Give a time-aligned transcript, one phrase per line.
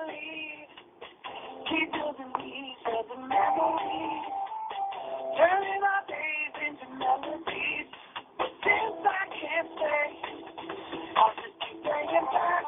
[0.00, 0.68] believe.
[1.68, 4.24] Keep building these other memories.
[5.36, 7.88] Turning our days into melodies.
[8.38, 10.10] But since I can't stay,
[11.16, 12.64] I'll just keep bringing back.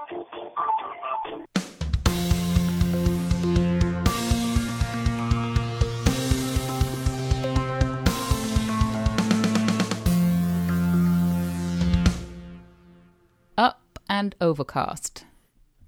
[13.58, 15.24] Up and Overcast.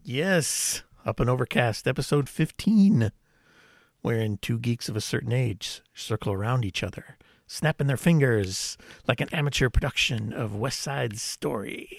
[0.02, 3.12] Yes, Up and Overcast, episode 15,
[4.00, 9.20] wherein two geeks of a certain age circle around each other, snapping their fingers like
[9.20, 11.98] an amateur production of West Side Story.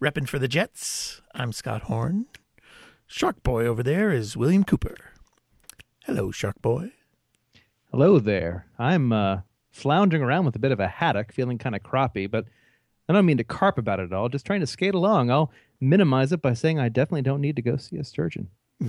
[0.00, 2.24] Repping for the Jets, I'm Scott Horn.
[3.06, 4.96] Shark Boy over there is William Cooper.
[6.06, 6.92] Hello, Shark Boy.
[7.90, 8.66] Hello there.
[8.78, 12.46] I'm uh, floundering around with a bit of a haddock, feeling kind of croppy, but
[13.10, 14.30] I don't mean to carp about it at all.
[14.30, 15.30] Just trying to skate along.
[15.30, 15.52] I'll
[15.88, 18.48] minimize it by saying I definitely don't need to go see a sturgeon.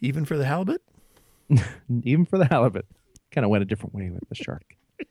[0.00, 0.82] Even for the halibut?
[2.02, 2.86] Even for the halibut.
[3.30, 4.62] Kind of went a different way with the shark.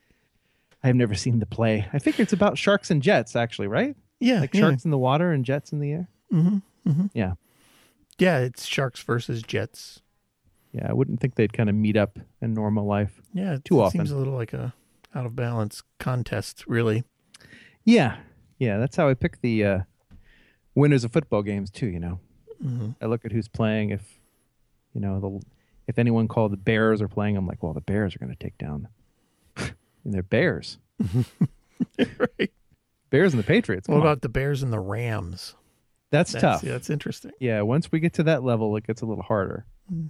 [0.83, 1.87] I've never seen the play.
[1.93, 3.95] I think it's about sharks and jets, actually, right?
[4.19, 4.61] Yeah, Like yeah.
[4.61, 6.09] sharks in the water and jets in the air.
[6.31, 7.05] Mm-hmm, mm-hmm.
[7.13, 7.33] Yeah.
[8.17, 10.01] Yeah, it's sharks versus jets.
[10.71, 10.87] Yeah.
[10.89, 13.21] I wouldn't think they'd kind of meet up in normal life.
[13.33, 13.99] Yeah, Too often.
[13.99, 14.73] seems a little like a
[15.13, 17.03] out of balance contest, really.
[17.83, 18.17] Yeah.
[18.59, 18.77] Yeah.
[18.77, 19.79] That's how I pick the uh,
[20.75, 22.19] winners of football games, too, you know.
[22.63, 22.91] Mm-hmm.
[23.01, 23.89] I look at who's playing.
[23.89, 24.19] If
[24.93, 25.45] you know the
[25.87, 28.37] if anyone called the Bears are playing, I'm like, well, the Bears are going to
[28.41, 28.87] take down.
[29.57, 29.73] and
[30.05, 30.77] they're Bears,
[31.99, 32.51] right.
[33.09, 33.87] Bears and the Patriots.
[33.87, 34.07] What Come on.
[34.07, 35.55] about the Bears and the Rams?
[36.11, 36.63] that's, That's, tough?
[36.63, 37.31] yeah, that's interesting.
[37.39, 39.65] Yeah, once we get to that level, it gets a little harder.
[39.91, 40.09] You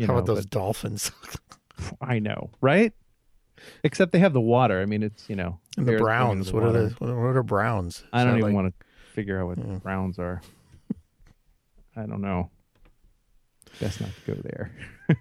[0.00, 1.12] How know, about those Dolphins
[2.00, 2.92] I know, right?
[3.84, 4.80] Except they have the water.
[4.80, 6.48] I mean, it's you know, and the Browns?
[6.48, 8.02] into What are the what are Browns?
[8.12, 9.76] I don't even like- want to figure out what Yeah.
[9.78, 10.40] Browns are.
[11.96, 12.50] I don't know.
[13.80, 14.70] Best not to go there.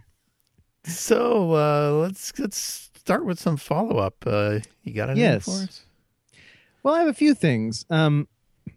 [0.85, 4.15] So uh, let's let's start with some follow up.
[4.26, 5.43] Uh, you got anything Yes.
[5.43, 5.83] for us?
[6.81, 7.86] Well, I have a few things.
[7.89, 8.30] Um,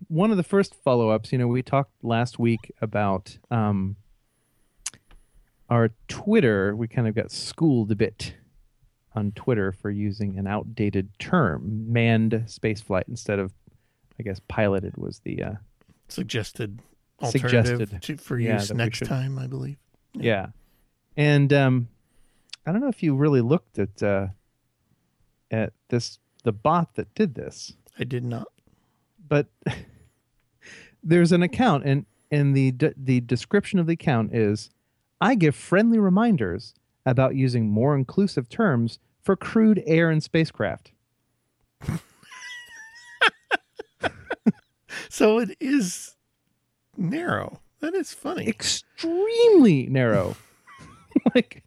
[0.08, 3.94] one of the first follow ups, you know, we talked last week about um,
[5.68, 6.74] our Twitter.
[6.74, 8.34] We kind of got schooled a bit
[9.14, 13.52] on Twitter for using an outdated term, manned spaceflight, instead of,
[14.18, 15.52] I guess, piloted was the, uh,
[16.08, 16.80] Suggested
[17.22, 18.02] alternative Suggested.
[18.02, 19.76] to, for Yeah, use next should- time, I believe.
[20.14, 20.46] yeah.
[21.16, 21.88] And um,
[22.66, 24.28] I don't know if you really looked at uh,
[25.50, 27.74] at this the bot that did this.
[27.98, 28.46] I did not.
[29.28, 29.48] but
[31.02, 34.70] there's an account and and the the description of the account is
[35.20, 36.74] I give friendly reminders
[37.06, 40.92] about using more inclusive terms for crewed air and spacecraft.
[45.08, 46.16] So it is
[46.96, 47.60] narrow.
[47.80, 48.46] That is funny.
[48.48, 50.36] Extremely narrow.
[51.34, 51.64] like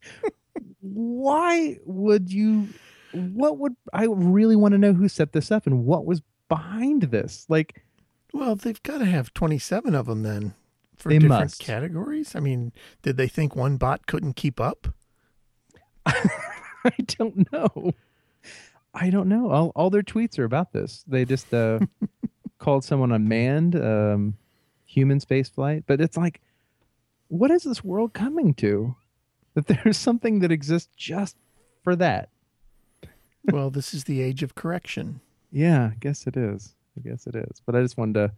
[0.81, 2.69] why would you
[3.11, 7.03] what would I really want to know who set this up and what was behind
[7.03, 7.45] this?
[7.50, 7.83] Like
[8.33, 10.53] Well, they've got to have 27 of them then
[10.95, 11.59] for different must.
[11.59, 12.35] categories.
[12.35, 12.71] I mean,
[13.01, 14.88] did they think one bot couldn't keep up?
[16.05, 17.93] I don't know.
[18.93, 19.49] I don't know.
[19.49, 21.03] All, all their tweets are about this.
[21.07, 21.79] They just uh,
[22.59, 24.37] called someone unmanned, um,
[24.85, 25.83] human space flight.
[25.87, 26.41] But it's like,
[27.29, 28.95] what is this world coming to?
[29.55, 31.35] That there's something that exists just
[31.83, 32.29] for that.
[33.51, 35.21] well, this is the age of correction.
[35.51, 36.73] Yeah, I guess it is.
[36.97, 37.61] I guess it is.
[37.65, 38.31] But I just wanted to,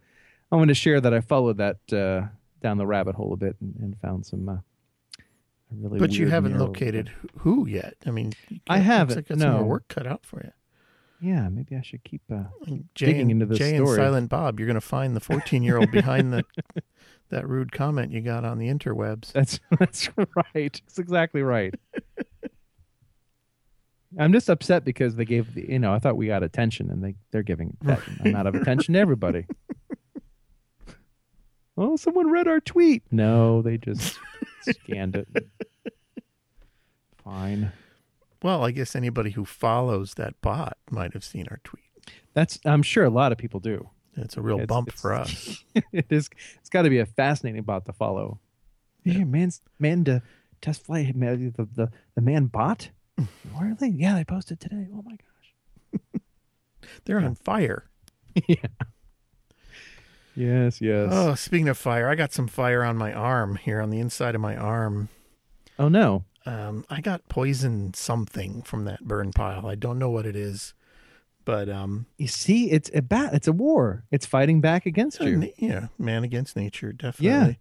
[0.52, 2.28] I wanted to share that I followed that uh,
[2.62, 4.48] down the rabbit hole a bit and, and found some.
[4.48, 4.56] Uh,
[5.80, 7.94] really But you haven't narrow- located wh- who yet.
[8.06, 8.32] I mean,
[8.68, 9.58] I haven't, Looks like got some no.
[9.58, 10.52] more work cut out for you.
[11.20, 12.20] Yeah, maybe I should keep.
[12.30, 12.44] Uh,
[12.94, 13.88] Jay Digging and, into this Jay and.
[13.88, 16.44] Silent Bob, you're going to find the 14 year old behind the
[17.30, 19.32] that rude comment you got on the interwebs.
[19.32, 20.80] That's that's right.
[20.84, 21.74] That's exactly right.
[24.18, 27.02] I'm just upset because they gave the you know I thought we got attention and
[27.02, 29.46] they they're giving that amount of attention to everybody.
[31.76, 33.02] oh, someone read our tweet.
[33.10, 34.18] No, they just
[34.84, 35.28] scanned it.
[37.22, 37.72] Fine.
[38.42, 41.82] Well, I guess anybody who follows that bot might have seen our tweet.
[42.34, 43.90] That's I'm sure a lot of people do.
[44.16, 45.64] It's a real It's- bump it's- for us.
[45.92, 46.30] it is.
[46.60, 48.40] It's got to be a fascinating bot to follow.
[49.04, 50.22] Yeah, man's man to
[50.60, 51.14] test flight.
[51.14, 52.90] man, The the, the man bot.
[53.54, 53.88] Where are they?
[53.88, 54.88] Yeah, they posted today.
[54.92, 56.20] Oh my gosh.
[57.04, 57.88] They're on fire.
[58.46, 58.56] yeah.
[60.36, 60.80] Yes.
[60.80, 61.08] Yes.
[61.10, 64.34] Oh, speaking of fire, I got some fire on my arm here on the inside
[64.34, 65.08] of my arm.
[65.78, 66.24] oh no.
[66.44, 69.66] Um, I got poison something from that burn pile.
[69.66, 70.74] I don't know what it is,
[71.44, 73.34] But um, You see, it's a bat.
[73.34, 74.04] It's a war.
[74.12, 75.36] It's fighting back against uh, you.
[75.38, 77.58] na- yeah, man against nature, definitely.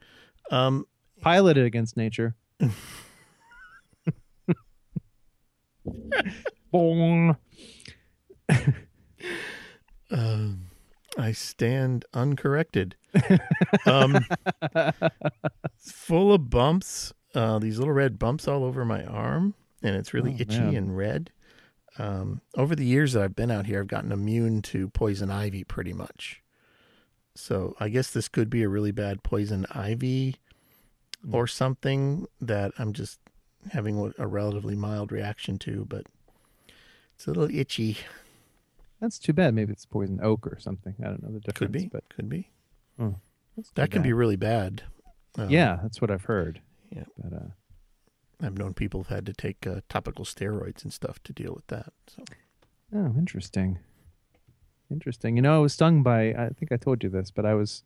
[0.52, 0.66] Yeah.
[0.68, 0.86] Um,
[1.22, 2.36] Piloted against nature.
[6.74, 7.36] Boing.
[10.12, 10.65] um,
[11.18, 12.96] I stand uncorrected.
[13.86, 14.26] um,
[14.74, 17.14] it's full of bumps.
[17.34, 19.54] Uh, these little red bumps all over my arm,
[19.84, 20.76] and it's really Oh, itchy man.
[20.76, 21.32] and red.
[21.98, 25.64] Um, over the years that I've been out here, I've gotten immune to poison ivy
[25.64, 26.42] pretty much.
[27.36, 30.36] So I guess this could be a really bad poison ivy
[31.26, 31.34] Mm.
[31.34, 33.20] or something that I'm just
[33.72, 36.06] having a relatively mild reaction to, but
[37.16, 37.98] it's a little itchy.
[39.02, 39.54] That's too bad.
[39.54, 40.96] Maybe it's poison oak or something.
[41.02, 41.58] I don't know the difference.
[41.58, 42.50] Could be, but could be.
[42.98, 44.08] that's too That can bad.
[44.08, 44.84] be really bad.
[45.38, 46.62] Um, Yeah, that's what I've heard.
[46.90, 47.04] Yeah.
[47.18, 47.48] But uh,
[48.42, 51.68] I've known people have had to take uh, topical steroids and stuff to deal with
[51.68, 51.92] that.
[52.08, 52.24] So
[52.94, 53.80] oh, interesting.
[54.90, 55.36] Interesting.
[55.36, 56.30] You know, I was stung by.
[56.30, 57.84] I think I told you this, but I was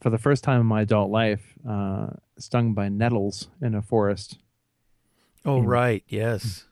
[0.00, 2.08] for the first time in my adult life uh,
[2.38, 4.38] stung by nettles in a forest.
[5.44, 6.64] Oh right, yes.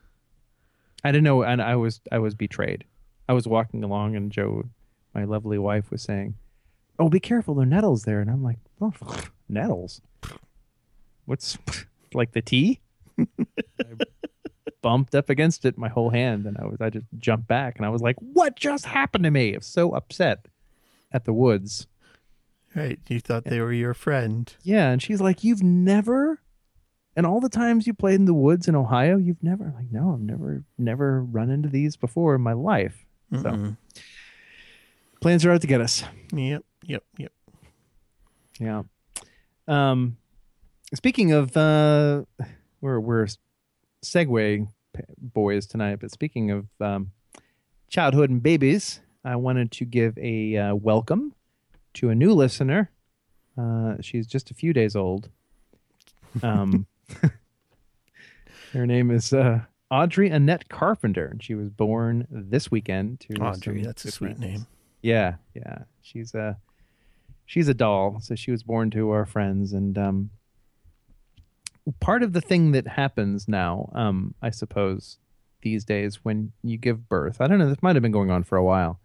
[1.03, 2.85] I didn't know, and I was I was betrayed.
[3.27, 4.65] I was walking along, and Joe,
[5.13, 6.35] my lovely wife, was saying,
[6.99, 8.93] "Oh, be careful, there are nettles there." And I'm like, "Oh,
[9.49, 10.01] nettles?
[11.25, 11.57] What's
[12.13, 12.81] like the tea?"
[13.19, 13.25] I
[14.81, 17.85] bumped up against it, my whole hand, and I was I just jumped back, and
[17.85, 20.47] I was like, "What just happened to me?" I was so upset
[21.11, 21.87] at the woods.
[22.75, 22.99] Right.
[23.07, 24.51] You thought they were your friend.
[24.63, 26.39] Yeah, and she's like, "You've never."
[27.15, 30.13] And all the times you played in the woods in Ohio, you've never like no,
[30.13, 33.05] I've never never run into these before in my life.
[33.41, 33.77] So Mm-mm.
[35.21, 36.03] plans are out to get us.
[36.31, 37.31] Yep, yep, yep.
[38.59, 38.83] Yeah.
[39.67, 40.17] Um,
[40.93, 42.23] speaking of, uh,
[42.81, 43.27] we're we're
[44.05, 44.67] segue
[45.17, 47.11] boys tonight, but speaking of um,
[47.89, 51.33] childhood and babies, I wanted to give a uh, welcome
[51.95, 52.91] to a new listener.
[53.57, 55.29] Uh, she's just a few days old.
[56.41, 56.85] Um,
[58.73, 59.61] her name is uh,
[59.93, 63.19] Audrey Annette Carpenter, and she was born this weekend.
[63.21, 64.65] To Audrey, that's a sweet name.
[65.03, 65.83] Yeah, yeah.
[66.01, 66.57] She's a
[67.45, 68.17] she's a doll.
[68.19, 70.29] So she was born to our friends, and um,
[71.99, 75.19] part of the thing that happens now, um, I suppose,
[75.61, 77.69] these days when you give birth, I don't know.
[77.69, 78.99] This might have been going on for a while.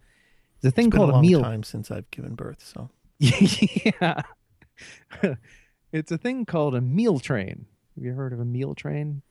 [0.61, 1.41] There's a thing It's been called a a, long meal.
[1.41, 2.89] time since I've given birth, so
[3.19, 4.23] yeah,
[5.91, 7.67] it's a thing called a meal train.
[7.95, 9.21] Have you heard of a meal train?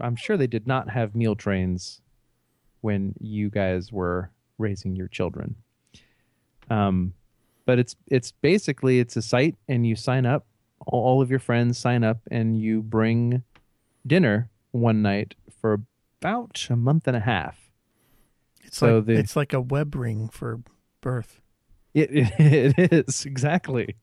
[0.00, 2.00] I'm sure they did not have meal trains
[2.80, 5.56] when you guys were raising your children.
[6.70, 7.14] Um,
[7.66, 10.46] but it's it's basically it's a site, and you sign up.
[10.86, 13.42] All all of your friends sign up, and you bring
[14.06, 15.80] dinner one night for
[16.20, 17.70] about a month and a half.
[18.64, 20.60] it's So like the- it's like a web ring for
[21.00, 21.40] birth.
[21.94, 22.32] It it,
[22.78, 23.96] it is exactly,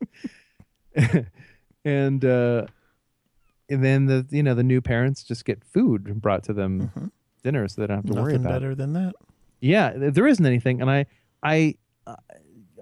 [1.86, 2.66] and uh,
[3.69, 7.12] and then the you know the new parents just get food brought to them Mhm.
[7.44, 8.51] dinner, so they don't have to worry Nothing about.
[8.51, 8.53] it.
[8.62, 9.13] better than that.
[9.62, 11.06] Yeah, there isn't anything, and I
[11.44, 11.75] I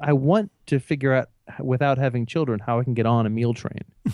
[0.01, 3.53] I want to figure out without having children how I can get on a meal
[3.53, 3.81] train.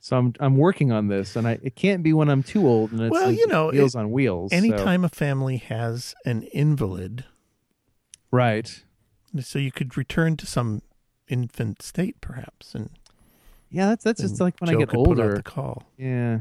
[0.00, 2.92] so I'm I'm working on this, and I it can't be when I'm too old
[2.92, 4.50] and it's, Well, it's you know, meals on wheels.
[4.52, 7.24] so- Anytime a family has an invalid,
[8.30, 8.84] right?
[9.40, 10.80] so you could return to some
[11.26, 12.90] infant state, perhaps, and
[13.70, 15.34] Yeah, that's that's just like when Joe I get could put out older.
[15.36, 15.82] the call.
[15.96, 16.40] Yeah.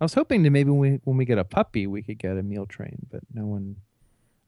[0.00, 2.36] I was hoping to maybe when we when we get a puppy we could get
[2.36, 3.76] a meal train, but no one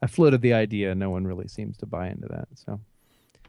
[0.02, 2.48] I floated the idea, no one really seems to buy into that.
[2.54, 2.80] So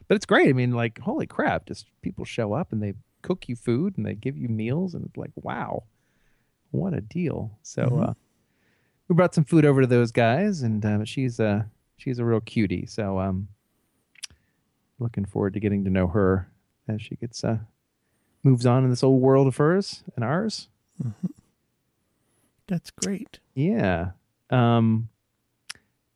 [0.08, 0.48] But it's great.
[0.48, 4.04] I mean, like, holy crap, just people show up and they cook you food and
[4.06, 5.84] they give you meals and it's like, wow.
[6.72, 7.58] What a deal.
[7.62, 8.08] So Mhm.
[8.10, 8.14] uh
[9.08, 12.40] we brought some food over to those guys and uh, she's a she's a real
[12.40, 12.86] cutie.
[12.86, 13.48] So um
[14.98, 16.48] looking forward to getting to know her
[16.88, 17.58] as she gets uh
[18.42, 20.68] moves on in this old world of hers and ours.
[22.66, 23.40] That's great.
[23.54, 24.12] Yeah.
[24.50, 25.08] Um,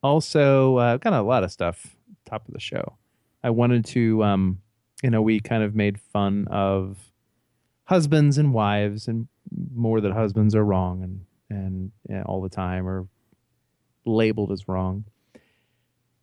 [0.02, 2.97] also, uh, I've got a lot of stuff top of the show.
[3.43, 4.61] I wanted to, um,
[5.02, 6.99] you know, we kind of made fun of
[7.85, 9.28] husbands and wives, and
[9.75, 13.07] more that husbands are wrong and and yeah, all the time or
[14.04, 15.04] labeled as wrong.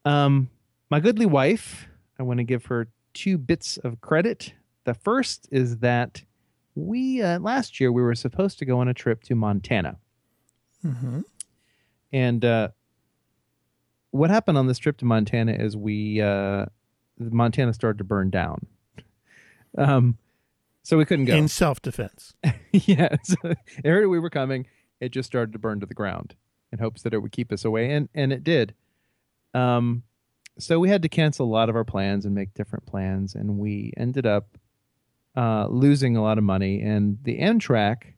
[0.03, 0.49] Um,
[0.89, 1.87] my goodly wife,
[2.19, 4.53] I want to give her two bits of credit.
[4.83, 6.23] The first is that
[6.75, 9.97] we uh, last year we were supposed to go on a trip to Montana.
[10.85, 11.21] Mm-hmm.
[12.13, 12.69] And uh,
[14.11, 16.65] what happened on this trip to Montana is we uh,
[17.17, 18.65] Montana started to burn down.
[19.77, 20.17] Um,
[20.83, 21.35] so we couldn't go.
[21.35, 22.33] In self defense.
[22.71, 24.67] yeah, so it heard we were coming.
[24.99, 26.35] It just started to burn to the ground.
[26.71, 28.73] in hopes that it would keep us away, and and it did.
[29.53, 30.03] Um,
[30.59, 33.57] so we had to cancel a lot of our plans and make different plans, and
[33.57, 34.57] we ended up
[35.35, 36.81] uh, losing a lot of money.
[36.81, 38.13] And the Amtrak,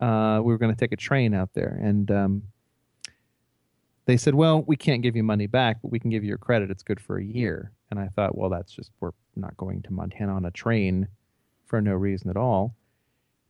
[0.00, 2.42] uh, we were going to take a train out there, and um,
[4.06, 6.38] they said, "Well, we can't give you money back, but we can give you your
[6.38, 6.70] credit.
[6.70, 9.92] It's good for a year." And I thought, well, that's just we're not going to
[9.92, 11.08] Montana on a train
[11.66, 12.74] for no reason at all.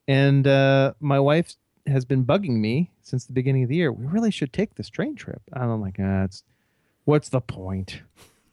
[0.06, 1.54] And uh, my wife
[1.86, 3.92] has been bugging me since the beginning of the year.
[3.92, 5.42] We really should take this train trip.
[5.52, 6.42] And I'm like, ah, it's
[7.04, 8.02] what's the point?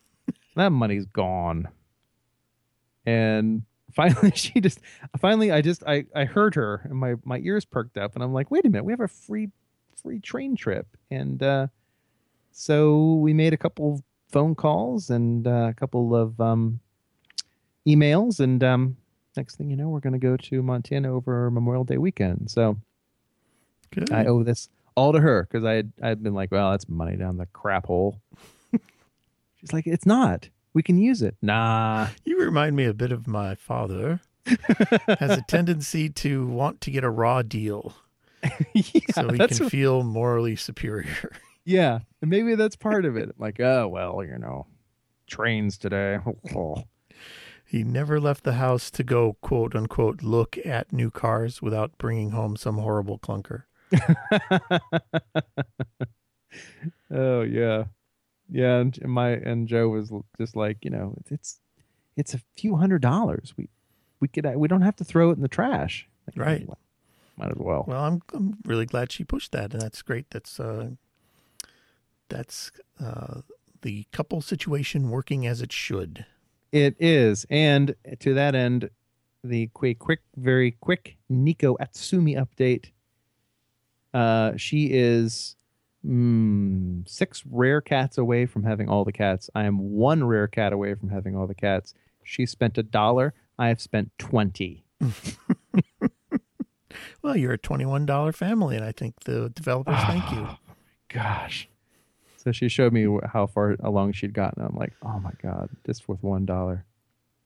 [0.55, 1.67] that money's gone.
[3.05, 4.79] And finally, she just
[5.19, 8.33] finally, I just I I heard her, and my my ears perked up, and I'm
[8.33, 9.49] like, wait a minute, we have a free
[10.01, 11.67] free train trip, and uh,
[12.51, 16.79] so we made a couple phone calls and uh, a couple of um,
[17.87, 18.97] emails, and um,
[19.37, 22.49] next thing you know, we're going to go to Montana over Memorial Day weekend.
[22.49, 22.77] So
[23.91, 24.11] Good.
[24.11, 27.15] I owe this all to her because I had I'd been like, well, that's money
[27.17, 28.21] down the crap hole.
[29.59, 30.49] She's like, it's not.
[30.73, 31.35] We can use it.
[31.41, 32.07] Nah.
[32.23, 34.21] You remind me a bit of my father.
[35.07, 37.93] has a tendency to want to get a raw deal
[38.73, 41.31] yeah, so he that's can what- feel morally superior.
[41.65, 43.35] yeah, and maybe that's part of it.
[43.37, 44.67] Like, oh well, you know,
[45.27, 46.19] trains today.
[46.55, 46.83] Oh.
[47.65, 52.31] He never left the house to go, quote unquote, look at new cars without bringing
[52.31, 53.63] home some horrible clunker.
[57.09, 57.85] oh yeah,
[58.51, 58.79] yeah.
[58.79, 61.59] And my and Joe was just like, you know, it's it's,
[62.17, 63.53] it's a few hundred dollars.
[63.57, 63.69] We
[64.19, 66.07] we could we don't have to throw it in the trash.
[66.35, 66.67] Right.
[67.37, 67.85] Might as well.
[67.87, 70.29] Well, I'm I'm really glad she pushed that, and that's great.
[70.29, 70.91] That's uh,
[72.29, 73.41] that's uh,
[73.81, 76.25] the couple situation working as it should.
[76.71, 78.89] It is, and to that end,
[79.43, 82.91] the quick, quick, very quick Neko Atsume update.
[84.13, 85.55] Uh, she is
[86.05, 89.49] mm, six rare cats away from having all the cats.
[89.55, 91.93] I am one rare cat away from having all the cats.
[92.23, 93.33] She spent a dollar.
[93.57, 94.85] I have spent twenty.
[97.21, 100.47] Well, you're a twenty-one dollar family, and I think the developers thank you.
[101.09, 101.67] Gosh.
[102.37, 104.63] So she showed me how far along she'd gotten.
[104.63, 106.85] I'm like, oh my god, just with one dollar.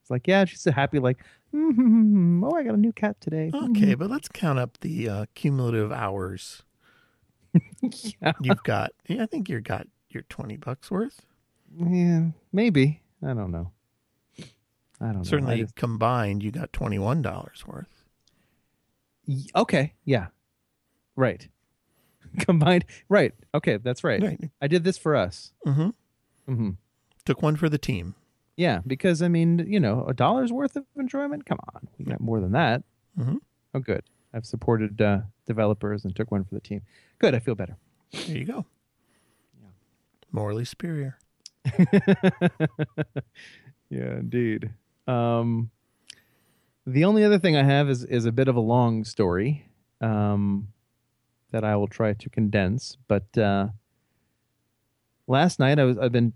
[0.02, 1.00] It's like, yeah, she's so happy.
[1.00, 1.18] Like,
[1.54, 3.52] mm-hmm, oh, I got a new cat today.
[3.54, 6.64] Okay, but let's count up the uh, cumulative hours
[8.22, 8.34] yeah.
[8.42, 8.92] you've got.
[9.08, 11.22] Yeah, I think you've got your twenty bucks worth.
[11.78, 13.02] Yeah, maybe.
[13.24, 13.72] I don't know.
[15.02, 15.24] I don't know.
[15.24, 18.04] Certainly just- combined, you got twenty-one dollars worth.
[19.28, 19.94] Y- okay.
[20.06, 20.28] Yeah.
[21.16, 21.48] Right.
[22.40, 22.86] Combined.
[23.10, 23.34] Right.
[23.54, 23.78] Okay.
[23.78, 24.22] That's right.
[24.22, 24.40] Right.
[24.62, 25.52] I did this for us.
[25.66, 25.90] Mm-hmm.
[26.52, 26.70] Mm-hmm.
[27.26, 28.16] Took one for the team.
[28.58, 28.82] Yeah.
[28.86, 31.46] Because, I mean, you know, a dollar's worth of enjoyment.
[31.46, 31.88] Come on.
[31.98, 32.84] We got more than that.
[33.18, 33.38] Mhm.
[33.74, 34.04] Oh, good.
[34.34, 36.82] I've supported uh, developers and took one for the team.
[37.20, 37.34] Good.
[37.36, 37.78] I feel better.
[38.12, 38.66] There you go.
[39.62, 39.70] Yeah.
[40.32, 41.18] Morally superior.
[43.90, 44.72] Yeah, indeed.
[45.08, 45.70] Um,
[46.86, 49.68] the only other thing I have is is a bit of a long story
[50.02, 50.70] um,
[51.52, 52.98] that I will try to condense.
[53.08, 53.68] But uh,
[55.28, 56.34] last night I was I've been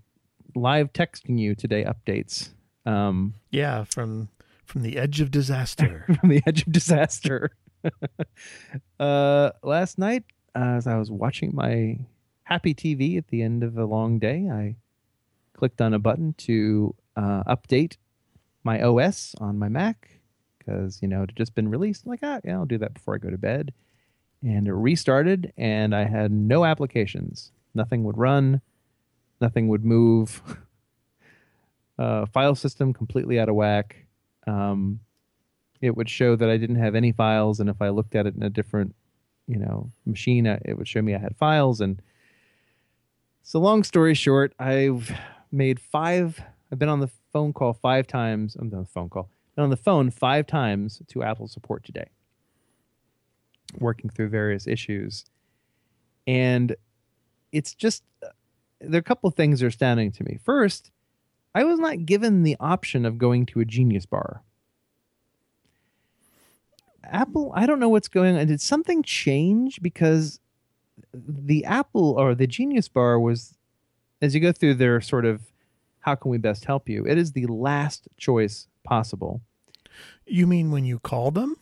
[0.54, 2.50] live texting you today updates
[2.86, 4.28] um, Yeah, from
[4.64, 6.04] from the edge of disaster.
[6.20, 7.50] from the edge of disaster.
[9.00, 11.98] uh, last night, as I was watching my
[12.44, 14.76] happy TV at the end of a long day, I
[15.54, 17.96] clicked on a button to uh, update
[18.64, 20.08] my OS on my Mac
[20.58, 22.04] because you know it had just been released.
[22.04, 23.72] I'm like, ah, yeah, I'll do that before I go to bed.
[24.42, 27.52] And it restarted, and I had no applications.
[27.74, 28.62] Nothing would run.
[29.40, 30.42] Nothing would move.
[31.98, 34.06] uh, file system completely out of whack.
[34.46, 35.00] Um,
[35.80, 38.34] it would show that I didn't have any files, and if I looked at it
[38.34, 38.94] in a different,
[39.46, 41.80] you know, machine, uh, it would show me I had files.
[41.80, 42.02] And
[43.42, 45.10] so, long story short, I've
[45.50, 46.40] made five.
[46.70, 48.56] I've been on the phone call five times.
[48.56, 49.28] I'm on the phone call.
[49.56, 52.10] Been on the phone five times to Apple support today,
[53.78, 55.24] working through various issues,
[56.26, 56.76] and
[57.52, 58.04] it's just
[58.80, 60.38] there are a couple of things that are astounding to me.
[60.42, 60.90] First,
[61.54, 64.42] I was not given the option of going to a Genius Bar.
[67.10, 68.46] Apple, I don't know what's going on.
[68.46, 69.80] Did something change?
[69.82, 70.40] Because
[71.12, 73.54] the Apple or the Genius Bar was,
[74.22, 75.42] as you go through their sort of,
[76.00, 77.04] how can we best help you?
[77.06, 79.40] It is the last choice possible.
[80.26, 81.56] you mean when you call them?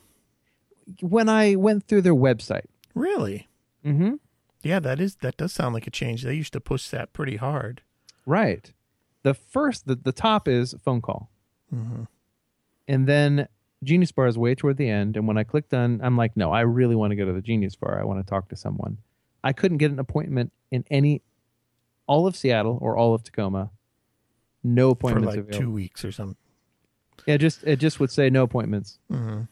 [1.00, 3.49] When I went through their website, Really?
[3.85, 4.14] mm-hmm.
[4.62, 6.23] Yeah, that is that does sound like a change.
[6.23, 7.83] They used to push that pretty hard.
[8.26, 8.73] right,
[9.23, 11.31] the first, the, the top is phone call.
[11.75, 12.05] Mm-hmm.
[12.87, 13.49] And then
[13.85, 15.16] Genius Bar is way toward the end.
[15.16, 17.40] And when I clicked on, I'm like, no, I really want to go to the
[17.40, 18.00] Genius Bar.
[18.00, 18.99] I want to talk to someone.
[19.44, 21.23] I couldn't get an appointment in any
[22.06, 23.70] all of Seattle or all of Tacoma.
[24.64, 25.66] No appointments for like available.
[25.66, 26.37] two weeks or something.
[27.26, 28.99] Yeah, just it just would say no appointments.
[29.08, 29.42] hmm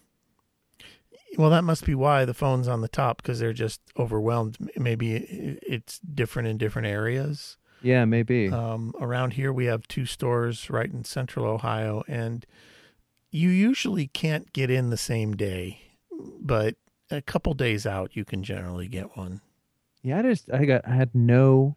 [1.38, 4.56] Well, that must be why the phone's on the top because they're just overwhelmed.
[4.76, 5.14] Maybe
[5.62, 7.56] it's different in different areas.
[7.82, 8.48] Yeah, maybe.
[8.48, 12.44] Um, around here, we have two stores right in central Ohio, and
[13.36, 15.80] you usually can't get in the same day,
[16.40, 16.76] but
[17.10, 19.40] a couple days out, you can generally get one.
[20.02, 21.76] yeah, I just I got I had no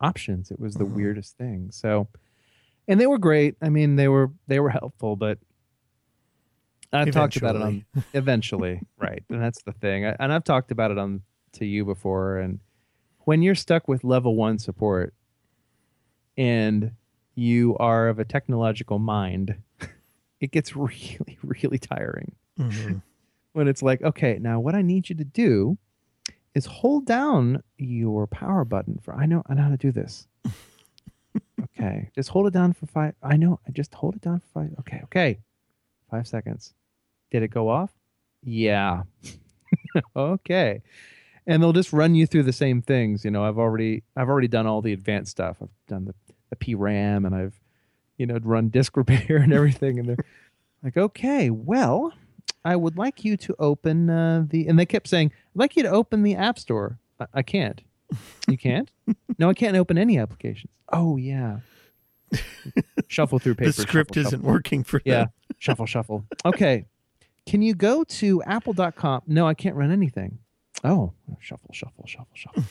[0.00, 0.50] options.
[0.50, 0.94] It was the Mhm.
[0.96, 1.70] weirdest thing.
[1.70, 2.08] So,
[2.88, 3.56] and they were great.
[3.62, 5.38] I mean, they were they were helpful, but
[6.92, 7.84] I've talked about it on
[8.14, 9.22] eventually, right?
[9.30, 10.04] And that's the thing.
[10.06, 11.22] I, and I've talked about it on
[11.52, 12.36] to you before.
[12.38, 12.58] And
[13.20, 15.14] when you're stuck with level one support,
[16.36, 16.92] and
[17.34, 19.54] you are of a technological mind,
[20.42, 22.32] it gets really, really tiring.
[22.58, 22.98] hmm
[23.52, 25.78] when it's like, okay, now what I need you to do
[26.54, 30.26] is hold down your power button for I know I know how to do this.
[31.62, 32.10] okay.
[32.14, 34.70] Just hold it down for five I know, I just hold it down for five
[34.80, 35.38] okay, okay.
[36.10, 36.74] Five seconds.
[37.30, 37.90] Did it go off?
[38.42, 39.02] Yeah.
[40.16, 40.82] okay.
[41.46, 43.24] And they'll just run you through the same things.
[43.24, 45.56] You know, I've already I've already done all the advanced stuff.
[45.62, 46.14] I've done the,
[46.50, 47.58] the PRAM and I've,
[48.18, 49.98] you know, run disk repair and everything.
[49.98, 50.24] And they're
[50.82, 52.12] like, okay, well,
[52.64, 55.82] I would like you to open uh, the, and they kept saying, I'd like you
[55.82, 56.98] to open the App Store.
[57.20, 57.80] I, I can't.
[58.48, 58.90] You can't?
[59.38, 60.70] no, I can't open any applications.
[60.92, 61.58] Oh, yeah.
[63.08, 63.70] shuffle through paper.
[63.76, 64.52] The script shuffle, isn't shuffle.
[64.52, 65.14] working for Yeah.
[65.24, 65.28] them.
[65.58, 66.24] Shuffle, shuffle.
[66.44, 66.86] Okay.
[67.46, 69.22] Can you go to apple.com?
[69.26, 70.38] No, I can't run anything.
[70.84, 72.64] Oh, shuffle, shuffle, shuffle, shuffle.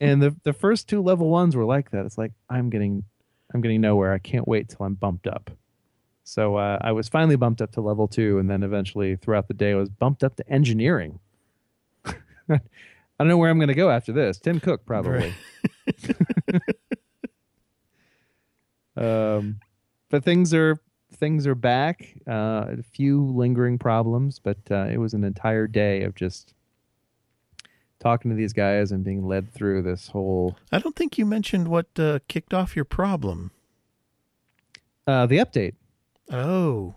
[0.00, 2.04] and the the first two level ones were like that.
[2.06, 3.04] It's like I'm getting
[3.52, 4.12] I'm getting nowhere.
[4.12, 5.50] I can't wait till I'm bumped up.
[6.24, 9.54] So uh, I was finally bumped up to level two, and then eventually throughout the
[9.54, 11.20] day I was bumped up to engineering.
[12.04, 12.60] I
[13.18, 14.38] don't know where I'm going to go after this.
[14.38, 15.32] Tim Cook probably.
[18.96, 19.60] um,
[20.10, 20.78] but things are
[21.14, 22.14] things are back.
[22.28, 26.52] Uh, a few lingering problems, but uh, it was an entire day of just
[28.00, 31.68] talking to these guys and being led through this whole I don't think you mentioned
[31.68, 33.50] what uh, kicked off your problem.
[35.06, 35.74] uh, the update.
[36.30, 36.94] Oh,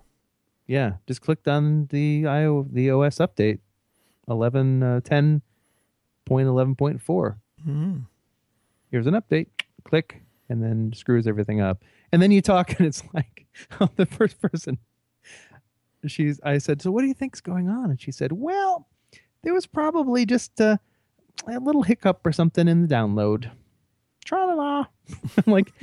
[0.67, 3.59] Yeah, just clicked on the IO the OS update,
[4.27, 5.41] eleven uh, ten
[6.25, 7.37] point eleven point four.
[7.65, 8.05] mm.
[8.91, 9.47] Here's an update.
[9.85, 11.81] Click, and then screws everything up.
[12.11, 13.47] And then you talk, and it's like
[13.95, 14.77] the first person.
[16.05, 16.39] She's.
[16.43, 17.89] I said, so what do you think's going on?
[17.89, 18.87] And she said, well,
[19.43, 20.77] there was probably just uh,
[21.47, 23.51] a little hiccup or something in the download.
[24.25, 24.85] Tra la la.
[25.45, 25.73] I'm like,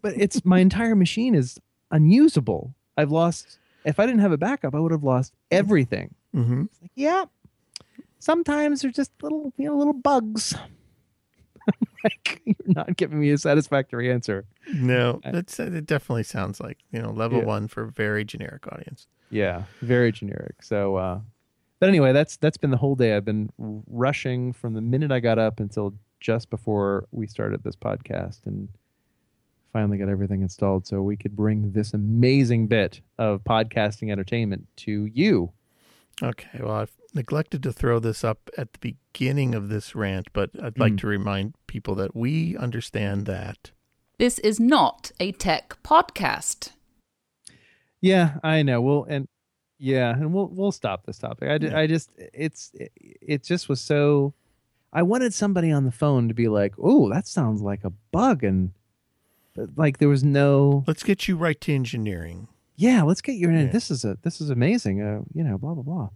[0.00, 1.58] but it's my entire machine is
[1.90, 2.74] unusable.
[2.96, 3.58] I've lost.
[3.84, 6.14] If I didn't have a backup, I would have lost everything.
[6.32, 7.24] hmm like, yeah.
[8.18, 10.54] Sometimes they're just little, you know, little bugs.
[12.04, 14.44] like, you're not giving me a satisfactory answer.
[14.72, 15.86] no, that's it.
[15.86, 17.44] Definitely sounds like you know level Yeah.
[17.46, 19.06] one for very generic audience.
[19.30, 20.62] Yeah, very generic.
[20.62, 21.20] So, uh,
[21.82, 23.16] but anyway, that's that's been the whole day.
[23.16, 27.74] I've been rushing from the minute I got up until just before we started this
[27.74, 28.68] podcast, and
[29.72, 35.06] finally got everything installed so we could bring this amazing bit of podcasting entertainment to
[35.06, 35.50] you.
[36.22, 38.78] Okay, well, I've neglected to throw this up at the
[39.12, 40.98] beginning of this rant, but I'd like Mm.
[41.00, 43.72] to remind people that we understand that.
[44.18, 46.74] This is not a tech podcast.
[48.00, 48.80] Yeah, I know.
[48.80, 49.26] Well, and
[49.84, 51.48] yeah, and we'll we'll stop this topic.
[51.50, 51.76] I, Yeah.
[51.78, 54.32] I just it's it, it just was so.
[54.92, 58.44] I wanted somebody on the phone to be like, "Oh, that sounds like a bug,"
[58.44, 58.70] and
[59.56, 60.84] but like there was no.
[60.86, 62.46] Let's get you right to engineering.
[62.76, 63.66] Yeah, let's get you in.
[63.66, 63.72] Yeah.
[63.72, 65.02] This is a this is amazing.
[65.02, 66.08] Uh, you know, blah blah blah.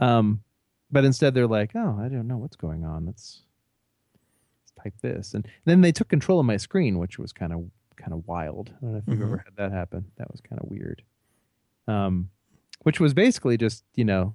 [0.00, 0.42] Um,
[0.90, 3.06] but instead they're like, "Oh, I don't know what's going on.
[3.06, 3.42] Let's,
[4.62, 7.70] let's type this," and then they took control of my screen, which was kind of
[7.96, 8.70] kind of wild.
[8.76, 9.22] I don't know if you've Mhm.
[9.22, 10.04] ever had that happen.
[10.18, 11.02] That was kind of weird.
[11.86, 12.30] Um,
[12.82, 14.34] which was basically just you know,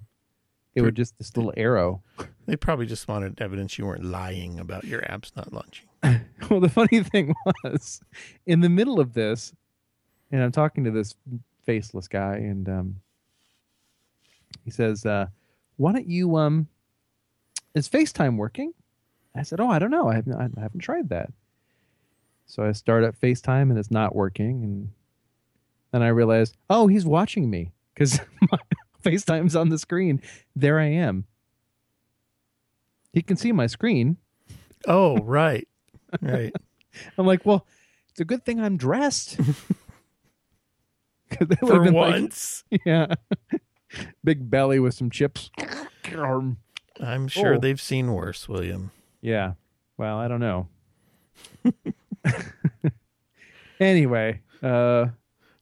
[0.74, 2.02] it would just this little arrow.
[2.46, 5.88] They probably just wanted evidence you weren't lying about your apps not launching.
[6.50, 8.02] well, the funny thing was,
[8.44, 9.54] in the middle of this,
[10.30, 11.14] and I'm talking to this
[11.64, 12.96] faceless guy, and um,
[14.62, 15.28] he says, uh,
[15.78, 16.68] "Why don't you um,
[17.74, 18.74] is FaceTime working?"
[19.34, 20.08] I said, "Oh, I don't know.
[20.08, 21.32] I haven't I haven't tried that."
[22.44, 24.90] So I start up FaceTime, and it's not working, and
[25.92, 28.58] then I realized, oh, he's watching me because my
[29.02, 30.20] FaceTime's on the screen.
[30.56, 31.24] There I am.
[33.12, 34.16] He can see my screen.
[34.86, 35.68] Oh, right.
[36.20, 36.52] Right.
[37.18, 37.66] I'm like, well,
[38.10, 39.36] it's a good thing I'm dressed.
[41.38, 42.64] For been like- once.
[42.84, 43.14] yeah.
[44.22, 45.50] Big belly with some chips.
[47.00, 47.58] I'm sure Oh.
[47.58, 48.90] they've seen worse, William.
[49.20, 49.52] Yeah.
[49.96, 50.68] Well, I don't know.
[53.80, 55.06] anyway, uh,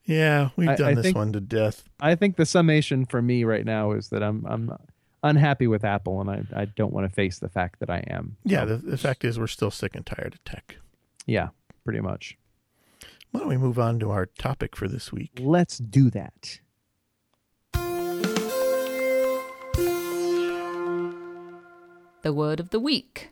[0.05, 1.85] Yeah, we've I- done I this think- one to death.
[2.01, 4.77] I think the summation for me right now is that I'm I'm
[5.23, 8.37] unhappy with Apple, and I I don't want to face the fact that I am.
[8.45, 10.77] Yeah, the, the fact is we're still sick and tired of tech.
[11.27, 11.51] Yeah,
[11.85, 12.37] pretty much.
[13.31, 15.31] Why don't we move on to our topic for this week?
[15.41, 16.59] Let's do that.
[22.23, 23.31] The word of the week.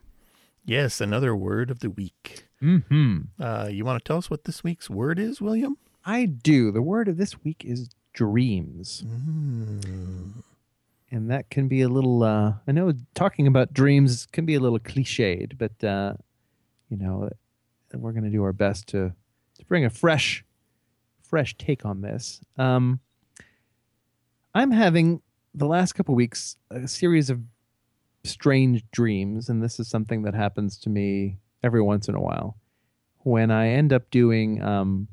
[0.65, 2.47] Yes, another word of the week.
[2.59, 3.19] Hmm.
[3.39, 5.77] Uh, you want to tell us what this week's word is, William?
[6.05, 6.71] I do.
[6.73, 9.05] The word of this week is dreams.
[9.07, 10.43] Mm.
[11.11, 14.61] and that can be a little uh i know talking about dreams can be a
[14.61, 16.13] little cliched but uh
[16.89, 17.29] you know
[17.95, 19.13] we're going to do our best to
[19.59, 20.45] to bring a fresh
[21.23, 22.99] fresh take on this um
[24.55, 25.21] i'm having
[25.55, 27.41] the last couple weeks a series of
[28.25, 32.57] strange dreams and this is something that happens to me every once in a while
[33.21, 35.09] when i end up doing um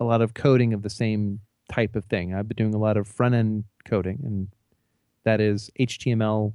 [0.00, 2.96] a lot of coding of the same type of thing i've been doing a lot
[2.96, 4.48] of front end coding and
[5.24, 6.54] that is HTML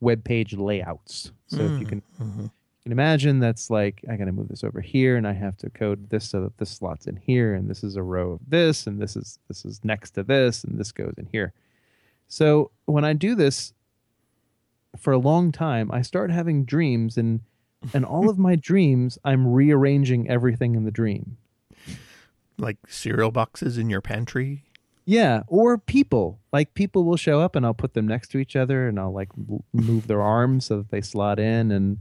[0.00, 1.32] web page layouts.
[1.48, 2.44] So if you can, Mhm.
[2.44, 2.50] you
[2.84, 5.68] can imagine, that's like I got to move this over here, and I have to
[5.70, 8.86] code this so that this slots in here, and this is a row of this,
[8.86, 11.52] and this is this is next to this, and this goes in here.
[12.28, 13.74] So when I do this
[14.96, 17.40] for a long time, I start having dreams, and
[17.92, 21.36] and all of my dreams, I'm rearranging everything in the dream.
[22.58, 24.64] Like cereal boxes in your pantry?
[25.04, 26.38] Yeah, or people.
[26.52, 29.12] Like people will show up and I'll put them next to each other and I'll
[29.12, 29.30] like
[29.72, 31.98] move their arms so that they slot in and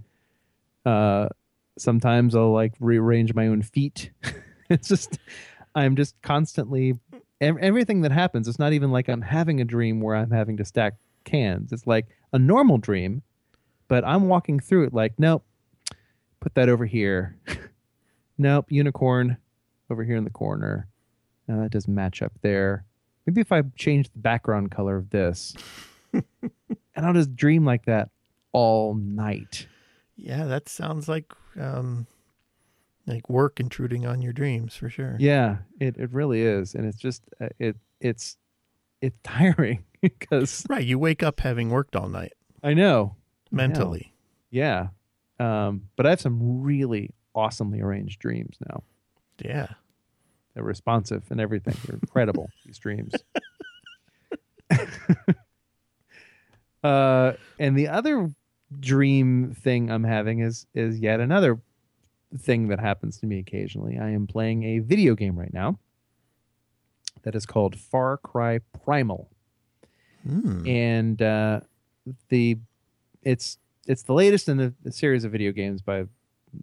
[0.86, 1.30] uh
[1.78, 4.12] sometimes I'll like rearrange my own feet.
[4.70, 5.20] it's just
[5.74, 7.00] I'm just constantly
[7.40, 10.66] everything that happens it's not even like I'm having a dream where I'm having to
[10.66, 11.72] stack cans.
[11.72, 13.22] It's like a normal dream,
[13.88, 15.46] but I'm walking through it like nope.
[16.42, 17.38] Put that over here.
[18.38, 19.38] nope, unicorn
[19.90, 20.88] over here in the corner.
[21.48, 22.86] No, that doesn't match up there.
[23.26, 25.56] Maybe if I change the background color of this,
[26.14, 26.24] and
[26.96, 28.10] I'll just dream like that
[28.52, 29.68] all night.
[30.16, 32.08] Yeah, that sounds like um,
[33.06, 35.16] like work intruding on your dreams for sure.
[35.20, 38.38] Yeah, it, it really is, and it's just uh, it it's
[39.02, 43.16] it's tiring because Right, you wake up having worked all night I know,
[43.52, 44.14] mentally.
[44.50, 44.88] yeah.
[45.40, 48.82] Um, but I have some really awesomely arranged dreams now.
[49.44, 49.68] Yeah.
[50.54, 51.76] They're responsive and everything.
[51.86, 52.50] They're incredible.
[52.66, 53.14] these dreams.
[56.84, 58.32] uh, and the other
[58.80, 61.60] dream thing I'm having is is yet another
[62.38, 63.98] thing that happens to me occasionally.
[63.98, 65.80] I am playing a video game right now
[67.24, 69.30] that is called Far Cry Primal,
[70.24, 70.68] Hmm.
[70.68, 71.62] and uh,
[72.30, 72.58] the
[73.24, 76.06] it's it's the latest in the, the series of video games by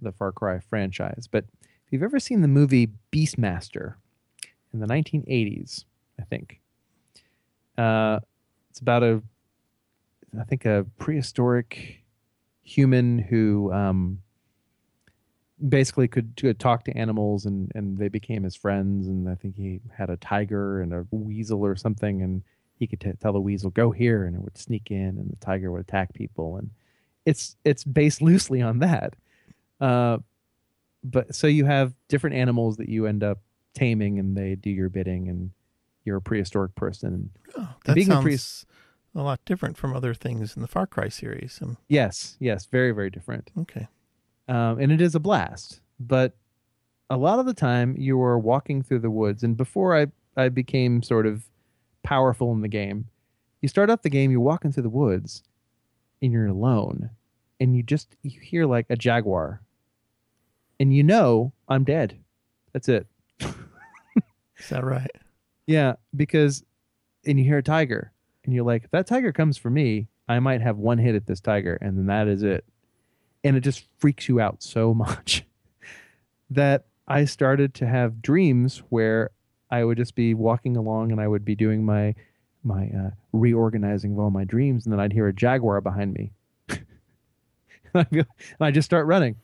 [0.02, 1.26] the Far Cry franchise.
[1.30, 1.44] But
[1.94, 3.94] you've ever seen the movie Beastmaster
[4.72, 5.84] in the 1980s,
[6.18, 6.60] I think
[7.78, 8.18] uh,
[8.68, 9.22] it's about a
[10.38, 12.02] I think a prehistoric
[12.64, 14.18] human who um,
[15.68, 19.06] basically could, could talk to animals and, and they became his friends.
[19.06, 22.42] And I think he had a tiger and a weasel or something, and
[22.76, 25.36] he could t- tell the weasel go here, and it would sneak in, and the
[25.36, 26.56] tiger would attack people.
[26.56, 26.70] And
[27.24, 29.14] it's it's based loosely on that.
[29.80, 30.18] Uh,
[31.04, 33.38] but so you have different animals that you end up
[33.74, 35.50] taming, and they do your bidding, and
[36.04, 37.30] you're a prehistoric person.
[37.56, 38.66] Oh, that being a sounds priest-
[39.14, 41.60] a lot different from other things in the Far Cry series.
[41.62, 43.50] Um, Yes, yes, very very different.
[43.60, 43.86] okay.
[44.48, 45.80] um, and it is a blast.
[46.00, 46.36] But
[47.10, 50.48] a lot of the time, you are walking through the woods, and before I I
[50.48, 51.44] became sort of
[52.02, 53.06] powerful in the game,
[53.62, 55.42] you start out the game, you're walking through the woods,
[56.20, 57.10] and you're alone,
[57.60, 59.60] and you just you hear like a jaguar,
[60.80, 62.18] and you know I'm dead.
[62.72, 63.06] That's it.
[63.40, 65.10] Is that right?
[65.66, 66.64] Yeah, because
[67.26, 68.12] and you hear a tiger,
[68.44, 71.26] and you're like, if that tiger comes for me, I might have one hit at
[71.26, 72.64] this tiger, and then that is it.
[73.42, 75.44] And it just freaks you out so much
[76.50, 79.30] that I started to have dreams where
[79.70, 82.14] I would just be walking along and I would be doing my
[82.62, 86.32] my uh, reorganizing of all my dreams, and then I'd hear a jaguar behind me.
[86.70, 86.80] and
[87.94, 88.24] I feel-
[88.58, 89.36] and I just start running,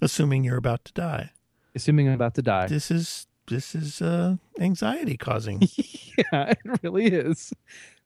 [0.00, 1.30] Assuming you're about to die.
[1.74, 2.66] assuming I'm about to die.
[2.66, 5.60] This is this is uh, anxiety causing.
[6.32, 7.52] yeah, it really is.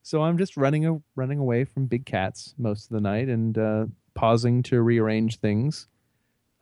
[0.02, 3.56] So I'm just running a, running away from big cats most of the night and
[3.58, 5.88] uh, pausing to rearrange things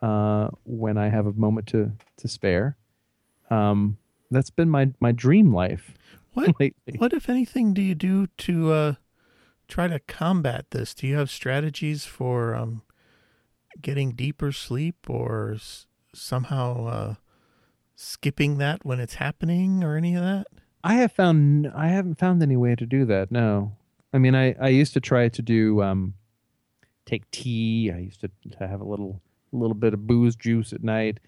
[0.01, 2.77] uh, when I have a moment to to spare.
[3.51, 3.98] Um,
[4.31, 5.94] that's been my my dream life
[6.35, 6.94] What lately.
[6.98, 8.94] what if anything do you do to uh,
[9.68, 10.94] try to combat this?
[10.94, 12.83] Do you have strategies for um,
[13.81, 17.15] getting deeper sleep or s- somehow uh,
[17.97, 20.47] skipping that when it's happening or any of that?
[20.85, 23.31] I have found I haven't found any way to do that.
[23.31, 23.77] No,
[24.13, 26.15] I mean I I used to try to do um,
[27.07, 27.91] take tea.
[27.95, 29.21] I used to, to have a little
[29.53, 31.21] a little bit of booze juice at night,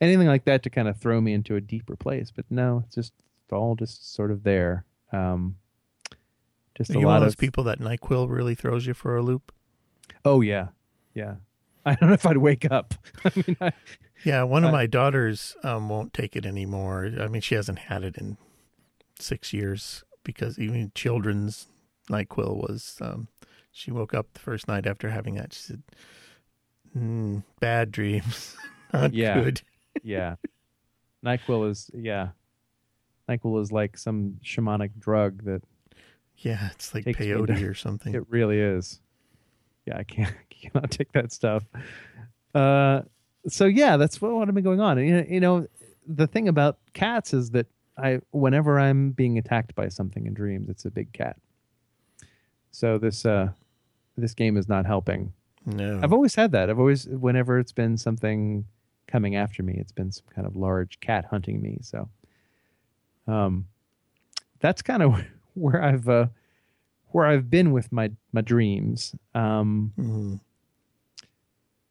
[0.00, 2.30] anything like that to kind of throw me into a deeper place.
[2.30, 3.12] But no, it's just
[3.44, 4.84] it's all just sort of there.
[5.12, 5.56] Um,
[6.76, 9.52] just Are a lot of people that Nyquil really throws you for a loop?
[10.24, 10.68] oh yeah,
[11.14, 11.34] yeah.
[11.86, 12.94] I don't know if I'd wake up.
[13.24, 13.72] I mean, I,
[14.24, 17.10] Yeah, one of my daughters um, won't take it anymore.
[17.20, 18.36] I mean, she hasn't had it in
[19.18, 21.66] six years because even children's
[22.08, 22.98] Nyquil was.
[23.00, 23.28] Um,
[23.72, 25.52] she woke up the first night after having that.
[25.52, 25.82] She said,
[26.96, 28.56] mm, "Bad dreams,
[28.92, 29.40] not Yeah.
[29.42, 29.62] good."
[30.02, 30.36] yeah.
[31.24, 32.28] Nyquil is yeah.
[33.28, 35.62] Nyquil is like some shamanic drug that
[36.38, 38.14] Yeah, it's like peyote or something.
[38.14, 39.00] It really is.
[39.86, 41.64] Yeah, I can't cannot take that stuff.
[42.54, 43.02] Uh,
[43.48, 44.98] so yeah, that's what, what have been going on.
[44.98, 45.66] And, you know,
[46.06, 47.66] the thing about cats is that
[47.96, 51.36] I, whenever I'm being attacked by something in dreams, it's a big cat.
[52.70, 53.50] So this, uh,
[54.16, 55.32] this game is not helping.
[55.66, 56.70] no, I've always had that.
[56.70, 58.64] I've always, whenever it's been something
[59.06, 61.78] coming after me, it's been some kind of large cat hunting me.
[61.82, 62.08] So,
[63.26, 63.66] um,
[64.60, 65.20] that's kind of
[65.54, 66.26] where I've, uh,
[67.14, 69.14] where I've been with my my dreams.
[69.34, 70.40] Um, Mhm.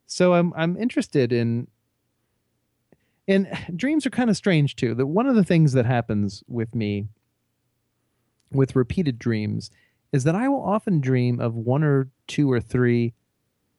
[0.06, 1.68] so I'm I'm interested in
[3.28, 4.94] and dreams are kind of strange too.
[4.96, 7.08] That one of the things that happens with me
[8.52, 9.72] with repeated dreams
[10.12, 13.14] is that I will often dream of one or two or three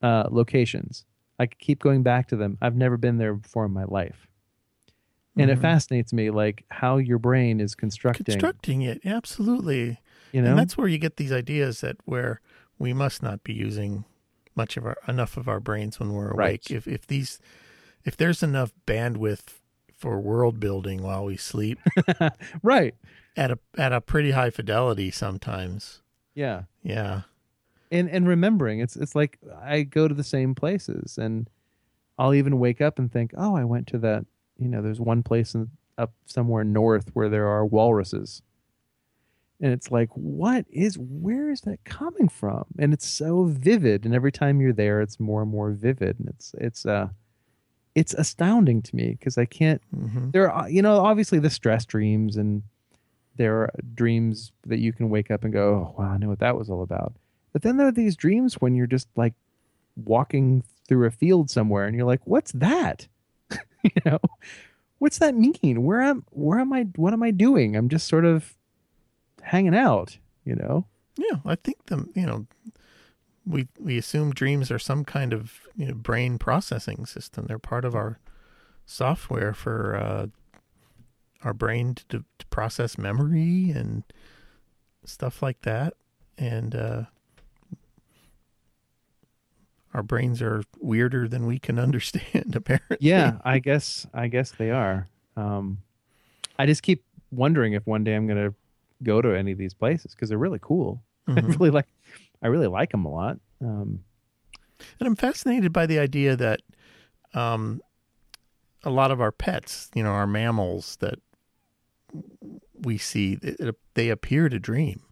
[0.02, 1.04] uh, locations.
[1.38, 2.56] I keep going back to them.
[2.62, 4.26] I've never been there before in my life.
[5.36, 5.62] And it Mhm.
[5.62, 9.98] fascinates me like how your brain is constructing, constructing it absolutely.
[10.32, 10.50] You know?
[10.50, 12.40] And that's where you get these ideas that where
[12.78, 14.04] we must not be using
[14.54, 16.60] much of our enough of our brains when we're Right.
[16.68, 16.70] awake.
[16.70, 17.38] If if these
[18.04, 19.60] if there's enough bandwidth
[19.96, 21.78] for world building while we sleep
[22.62, 22.94] right.
[23.36, 26.02] at a at a pretty high fidelity sometimes.
[26.34, 26.62] Yeah.
[26.82, 27.22] Yeah.
[27.90, 31.48] and and remembering it's it's like I go to the same places and
[32.18, 34.26] I'll even wake up and think, "Oh, I went to that,
[34.58, 38.42] you know, there's one place in, up somewhere north where there are walruses."
[39.62, 44.14] And it's like, "What is where is that coming from?" And it's so vivid and
[44.14, 47.08] every time you're there it's more and more vivid and it's it's uh
[47.94, 51.84] it's astounding to me because I can't hmm there are you know obviously the stress
[51.86, 52.62] dreams and
[53.36, 56.40] there are dreams that you can wake up and go oh wow i know what
[56.40, 57.14] that was all about.
[57.52, 59.34] But then there are these dreams when you're just like
[59.96, 63.06] walking through a field somewhere and you're like what's that?
[63.84, 64.18] You know?
[64.98, 65.82] What's that mean?
[65.82, 67.76] Where am where am i what am i doing?
[67.76, 68.54] I'm just sort of
[69.52, 70.86] hanging out you know
[71.16, 72.46] Yeah, I think the you know
[73.46, 77.46] we we assume dreams are some kind of you know, brain processing system.
[77.46, 78.18] They're part of our
[78.86, 80.26] software for uh,
[81.42, 84.04] our brain to, to process memory and
[85.04, 85.94] stuff like that.
[86.38, 87.02] And uh,
[89.92, 92.54] our brains are weirder than we can understand.
[92.56, 95.78] Apparently, yeah i guess i guess they are um
[96.58, 98.54] i just keep wondering if one day i'm gonna
[99.02, 101.58] go to any of these places because they're really cool I Mhm.
[101.58, 101.86] really like
[102.42, 103.38] I really like them a lot.
[103.60, 104.04] Um,
[104.98, 106.60] And I'm fascinated by the idea that
[107.34, 107.80] um,
[108.82, 111.20] a lot of our pets, you know, our mammals that
[112.80, 115.02] we see, it, they appear to dream.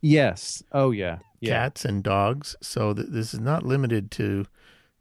[0.00, 0.62] yes.
[0.72, 1.18] Oh yeah.
[1.40, 1.54] Yeah.
[1.54, 2.54] Cats and dogs.
[2.60, 4.44] So th- this is not limited to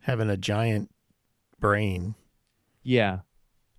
[0.01, 0.89] having a giant
[1.59, 2.15] brain.
[2.81, 3.19] Yeah.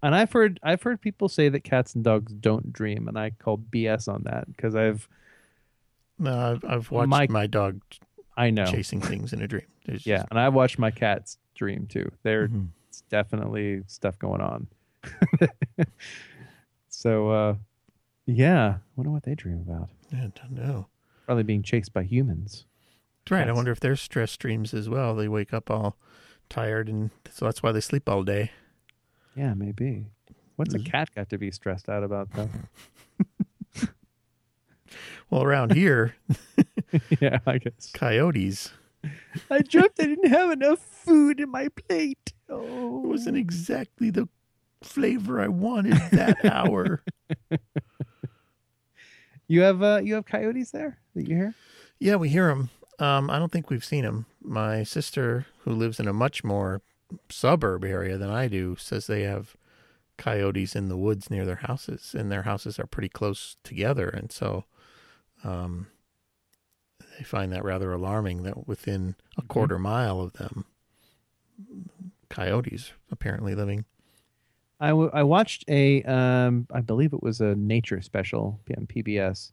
[0.02, 3.30] And I've heard I've heard people say that cats and dogs don't dream, and I
[3.30, 5.08] call BS on that because I've
[6.18, 7.80] No, I've, I've watched My- my, dog
[8.36, 8.64] I know.
[8.66, 9.66] chasing things in a dream.
[9.84, 12.10] There's Yeah, and I've watched my cats dream too.
[12.22, 12.68] There's Mhm.
[13.10, 14.68] definitely stuff going on.
[16.88, 17.54] so uh
[18.26, 19.88] yeah, I wonder what they dream about.
[20.12, 20.86] I don't know.
[21.26, 22.64] Probably being chased by humans.
[23.28, 23.48] Right.
[23.48, 25.14] I wonder if they're stress dreams as well.
[25.14, 25.96] They wake up all
[26.48, 28.50] tired, and so that's why they sleep all day.
[29.36, 30.06] Yeah, maybe.
[30.56, 32.50] What's a cat got to be stressed out about though?
[35.30, 36.16] Well, around here,
[37.20, 37.90] yeah, I guess.
[37.94, 38.72] coyotes.
[39.48, 42.32] I dreamt I didn't have enough food in my plate.
[42.48, 44.28] Oh, It wasn't exactly the
[44.82, 47.02] flavor I wanted that hour.
[49.46, 51.54] You have uh, you have coyotes there that you hear?
[51.98, 52.70] Yeah, we hear them.
[53.00, 54.26] Um, I don't think we've seen them.
[54.42, 56.82] My sister, who lives in a much more
[57.28, 59.56] suburb area than I do, says they have
[60.18, 64.30] coyotes in the woods near their houses, and their houses are pretty close together, and
[64.30, 64.64] so
[65.44, 65.86] um,
[67.18, 70.64] they find that rather alarming that within a quarter mile of them,
[72.28, 73.84] coyotes apparently living.
[74.78, 79.52] I, w- I watched a um I believe it was a nature special on PBS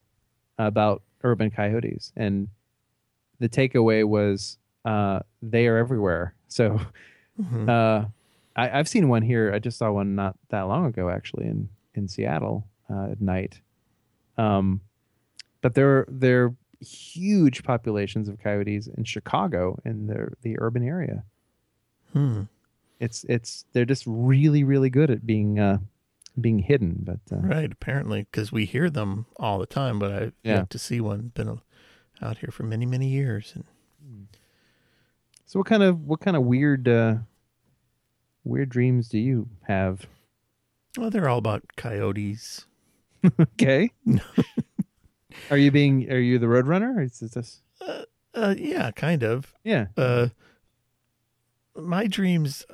[0.57, 2.47] about urban coyotes and
[3.39, 6.33] the takeaway was uh they are everywhere.
[6.47, 6.79] So
[7.41, 7.69] Mhm.
[7.69, 8.05] uh
[8.55, 9.53] I, I've seen one here.
[9.53, 13.61] I just saw one not that long ago actually in in Seattle uh, at night.
[14.37, 14.81] Um
[15.61, 21.23] but there there are huge populations of coyotes in Chicago in the the urban area.
[22.13, 22.43] Hmm.
[22.99, 25.79] It's it's they're just really really good at being uh
[26.39, 30.33] being hidden, but uh, Right, apparently, because we hear them all the time, but I've
[30.43, 30.65] Yeah.
[30.69, 31.31] to see one.
[31.33, 31.59] Been
[32.21, 33.63] out here for many, many years, and
[35.47, 37.15] So what kind of what kind of weird uh
[38.43, 40.05] weird dreams do you have?
[40.97, 42.65] well, they're all about coyotes.
[43.41, 43.91] Okay.
[45.51, 46.97] are you being are you the roadrunner?
[46.97, 47.61] Or is this
[48.33, 49.53] Uh, yeah, kind of.
[49.63, 49.87] Yeah.
[49.97, 50.27] Uh,
[51.75, 52.65] my dreams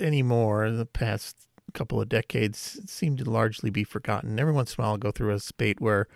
[0.00, 1.36] anymore in the past
[1.72, 4.38] couple of decades seem to largely be forgotten.
[4.40, 6.08] Every once in a while, I'll go through a spate where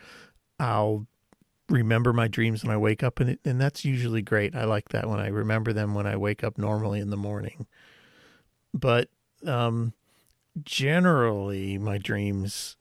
[0.58, 1.06] I'll
[1.70, 4.54] remember my dreams when I wake up, and it, and that's usually great.
[4.54, 7.66] I like that when I remember them when I wake up normally in the morning.
[8.74, 9.08] But
[9.46, 9.94] um,
[10.62, 12.76] generally, my dreams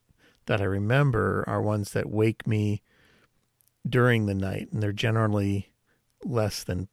[0.48, 2.82] that I remember are ones that wake me
[3.88, 5.72] during the night, and they're generally
[6.26, 6.90] less than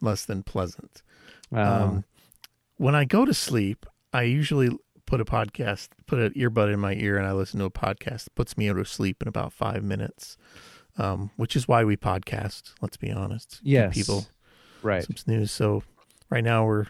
[0.00, 1.02] less than pleasant.
[1.50, 1.84] Wow.
[1.84, 2.04] Um,
[2.76, 4.70] when I go to sleep, I usually
[5.06, 8.28] put a podcast, put an earbud in my ear, and I listen to a podcast.
[8.28, 10.36] It puts me out of sleep in about five minutes,
[10.98, 12.74] um, which is why we podcast.
[12.80, 13.60] Let's be honest.
[13.62, 13.94] Yes.
[13.94, 14.26] people
[14.82, 15.04] right.
[15.04, 15.50] some snooze.
[15.50, 15.82] So
[16.30, 16.86] right now we're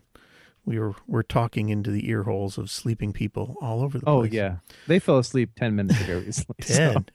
[0.64, 4.20] we are we're talking into the ear holes of sleeping people all over the Oh
[4.20, 4.32] place.
[4.32, 4.56] Oh yeah.
[4.86, 6.56] They fell asleep 10 minutes ago recently.
[6.60, 7.06] Ten.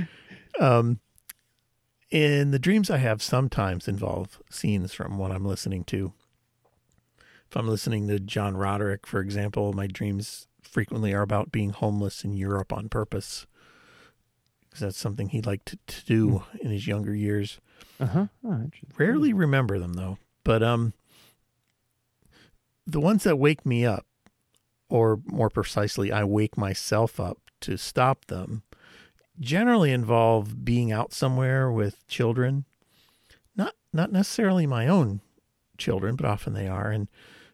[0.60, 1.00] um,
[2.12, 6.12] and the dreams I have sometimes involve scenes from what I'm listening to.
[7.48, 12.24] If I'm listening to John Roderick, for example, my dreams frequently are about being homeless
[12.24, 13.46] in Europe on purpose.
[14.76, 17.60] Because that's something he liked to, to do in his younger years.
[17.98, 18.26] Uh-huh.
[18.44, 18.90] Oh, interesting.
[18.98, 20.18] Rarely remember them though.
[20.44, 20.92] But um
[22.86, 24.04] the ones that wake me up,
[24.90, 28.64] or more precisely, I wake myself up to stop them,
[29.40, 32.66] generally involve being out somewhere with children.
[33.56, 35.22] Not not necessarily my own
[35.78, 37.08] children, but often they are, and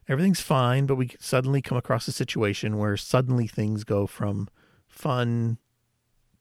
[0.08, 4.48] everything's fine, but we suddenly come across a situation where suddenly things go from
[4.88, 5.58] fun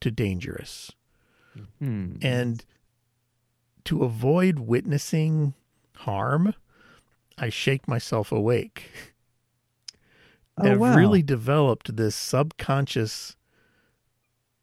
[0.01, 0.91] to dangerous.
[1.79, 2.15] Hmm.
[2.21, 2.63] And
[3.85, 5.53] to avoid witnessing
[5.97, 6.53] harm,
[7.37, 8.91] I shake myself awake.
[10.57, 10.95] Oh, I've wow.
[10.95, 13.35] really developed this subconscious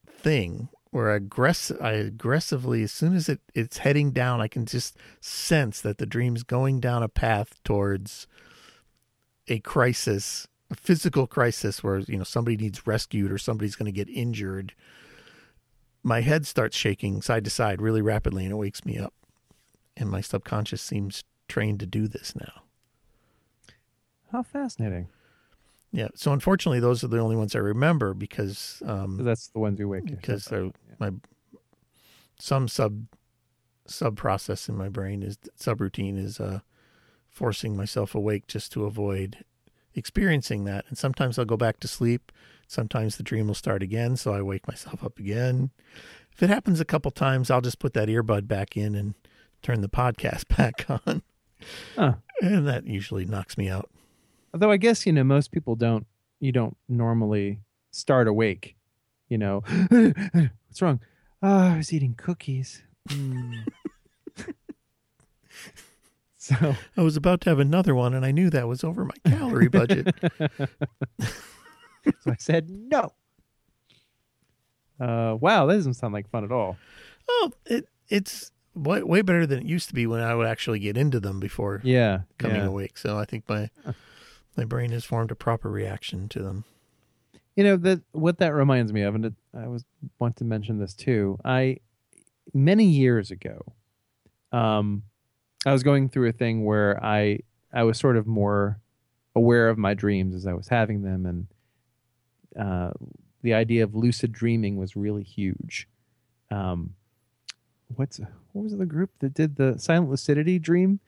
[0.06, 4.66] thing where I, aggress- I aggressively, as soon as it, it's heading down, I can
[4.66, 8.26] just sense that the dream's going down a path towards
[9.48, 13.92] a crisis, a physical crisis where, you know, somebody needs rescued or somebody's going to
[13.92, 14.74] get injured.
[16.02, 19.14] My head starts shaking side to side really rapidly and it wakes me up.
[19.96, 22.62] And my subconscious seems trained to do this now.
[24.30, 25.08] How fascinating.
[25.90, 26.08] Yeah.
[26.14, 29.88] So unfortunately, those are the only ones I remember because um, That's the ones you
[29.88, 31.12] wake because they're my
[32.38, 33.06] some sub
[33.86, 36.60] sub process in my brain is subroutine is uh,
[37.30, 39.44] forcing myself awake just to avoid
[39.94, 40.84] experiencing that.
[40.88, 42.30] And sometimes I'll go back to sleep.
[42.70, 45.70] Sometimes the dream will start again, so I wake myself up again.
[46.30, 49.14] If it happens a couple times, I'll just put that earbud back in and
[49.62, 51.22] turn the podcast back on,
[51.96, 52.14] Huh.
[52.42, 53.90] and that usually knocks me out.
[54.54, 56.06] Although I guess you know most people don't.
[56.40, 57.58] You don't normally
[57.90, 58.76] start awake.
[59.28, 61.00] You know, what's wrong?
[61.42, 62.82] Oh, I was eating cookies.
[63.08, 63.64] Mm.
[66.36, 69.14] so I was about to have another one, and I knew that was over my
[69.30, 70.14] calorie budget.
[72.20, 73.12] so I said no.
[75.00, 76.76] Uh, wow, that doesn't sound like fun at all.
[77.28, 80.78] Oh, it it's way, way better than it used to be when I would actually
[80.80, 82.66] get into them before Yeah, coming yeah.
[82.66, 82.98] awake.
[82.98, 83.70] So I think my
[84.56, 86.64] my brain has formed a proper reaction to them.
[87.54, 89.84] You know that what that reminds me of, and it, I was
[90.18, 91.38] want to mention this too.
[91.44, 91.78] I
[92.54, 93.72] many years ago,
[94.52, 95.02] um,
[95.66, 97.40] I was going through a thing where I
[97.72, 98.80] I was sort of more
[99.36, 101.46] aware of my dreams as I was having them, and
[102.58, 102.90] uh,
[103.42, 105.88] the idea of lucid dreaming was really huge.
[106.50, 106.94] Um,
[107.96, 108.20] what's
[108.52, 111.00] what was the group that did the Silent Lucidity Dream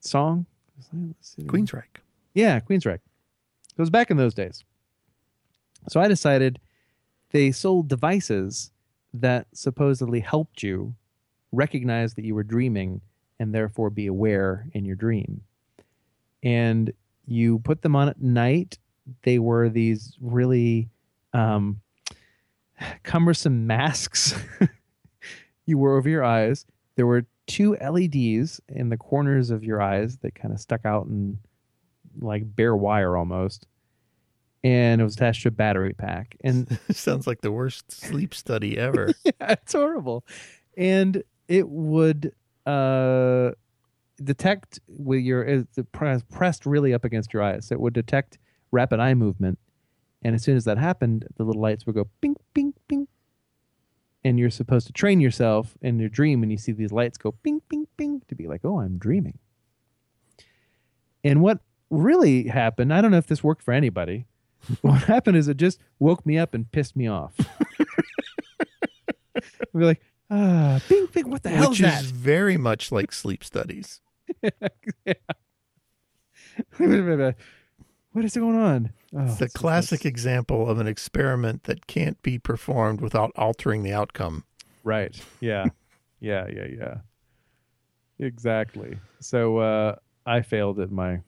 [0.00, 0.46] song?
[0.90, 1.48] Silent Lucidity.
[1.48, 2.00] Queensryche.
[2.34, 2.94] Yeah, Queensryche.
[2.94, 4.64] It was back in those days.
[5.88, 6.58] So I decided
[7.30, 8.70] they sold devices
[9.12, 10.94] that supposedly helped you
[11.52, 13.00] recognize that you were dreaming
[13.38, 15.42] and therefore be aware in your dream.
[16.42, 16.92] And
[17.26, 18.78] you put them on at night.
[19.22, 20.88] They were these really
[21.32, 21.80] um,
[23.02, 24.34] cumbersome masks
[25.66, 26.64] you wore over your eyes.
[26.96, 31.06] There were two LEDs in the corners of your eyes that kind of stuck out
[31.06, 31.38] and
[32.18, 33.66] like bare wire almost.
[34.64, 36.36] And it was attached to a battery pack.
[36.42, 39.12] And Sounds like the worst sleep study ever.
[39.24, 40.24] yeah, it's horrible.
[40.76, 42.32] And it would
[42.64, 43.50] uh,
[44.22, 47.70] detect with your press- pressed really up against your eyes.
[47.70, 48.38] It would detect
[48.76, 49.58] rapid eye movement,
[50.22, 53.08] and as soon as that happened, the little lights would go ping, ping, ping.
[54.22, 57.32] And you're supposed to train yourself in your dream when you see these lights go
[57.32, 59.38] ping, ping, ping to be like, oh, I'm dreaming.
[61.24, 61.60] And what
[61.90, 64.26] really happened, I don't know if this worked for anybody.
[64.82, 67.34] what happened is it just woke me up and pissed me off.
[69.72, 72.02] We're like, ah, ping, ping, what the hell Which is that?
[72.02, 74.00] is very much like sleep studies.
[78.16, 78.90] what is going on?
[79.14, 83.82] Oh, It's the classic it's- example of an experiment that can't be performed without altering
[83.82, 84.44] the outcome.
[84.84, 85.14] Right.
[85.40, 85.66] Yeah.
[86.20, 86.46] yeah.
[86.48, 86.66] Yeah.
[86.78, 86.94] Yeah.
[88.18, 88.98] Exactly.
[89.20, 91.20] So uh, I failed at my.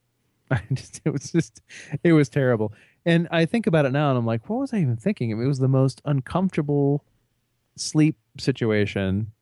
[0.50, 1.62] I just it was just
[2.02, 2.72] it was terrible,
[3.06, 5.30] and I think about it now, and I'm like, what was I even thinking?
[5.30, 7.04] I mean, it was the most uncomfortable
[7.76, 9.32] sleep situation.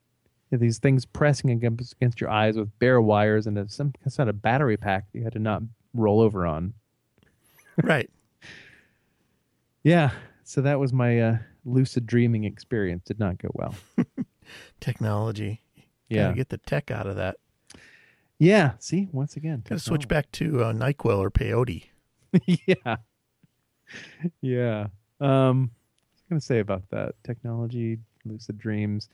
[0.53, 4.43] These things pressing against against your eyes with bare wires and it's some kind of
[4.43, 5.63] battery pack that you had to not
[5.95, 6.75] roll over on.
[7.83, 8.11] Right.
[9.83, 10.11] Yeah.
[10.45, 13.05] So that was my uh, lucid dreaming experience.
[13.05, 13.75] Did not go well.
[14.81, 15.63] Technology.
[16.09, 16.25] Yeah.
[16.25, 17.37] Gotta get the tech out of that.
[18.39, 18.73] Yeah.
[18.79, 21.85] See, once again, Gotta switch back to uh, NyQuil or peyote.
[22.47, 22.97] yeah.
[24.41, 24.87] Yeah.
[25.21, 27.15] Um what was gonna say about that?
[27.25, 29.09] Technology, lucid dreams.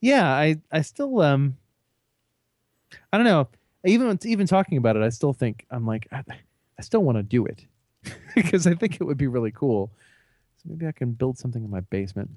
[0.00, 1.56] Yeah, I I still um
[3.12, 3.48] I don't know.
[3.84, 6.22] Even even talking about it, I still think I'm like I,
[6.78, 7.66] I still want to do it
[8.34, 9.90] because I think it would be really cool.
[10.58, 12.30] So maybe I can build something in my basement,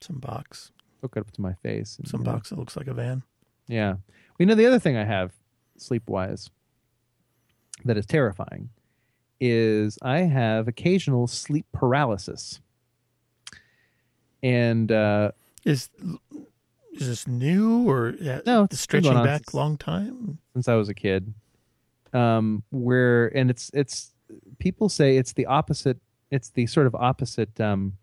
[0.00, 0.72] Some box.
[1.00, 1.96] hook it up to my face.
[1.98, 3.22] and, Some you know, box that looks like a van.
[3.68, 3.92] Yeah.
[3.92, 4.00] Well,
[4.38, 5.32] you know, the other thing I have
[5.76, 6.50] sleep wise
[7.84, 8.70] that is terrifying
[9.40, 12.60] is I have occasional sleep paralysis.
[14.42, 15.32] And uh,
[15.64, 15.88] Is
[16.92, 20.38] is this new or yeah, No, it's stretching back since- long time?
[20.52, 21.32] since I was a kid,
[22.12, 24.12] um, where, and it's, it's,
[24.58, 25.98] people say it's the opposite,
[26.30, 27.96] it's the sort of opposite um,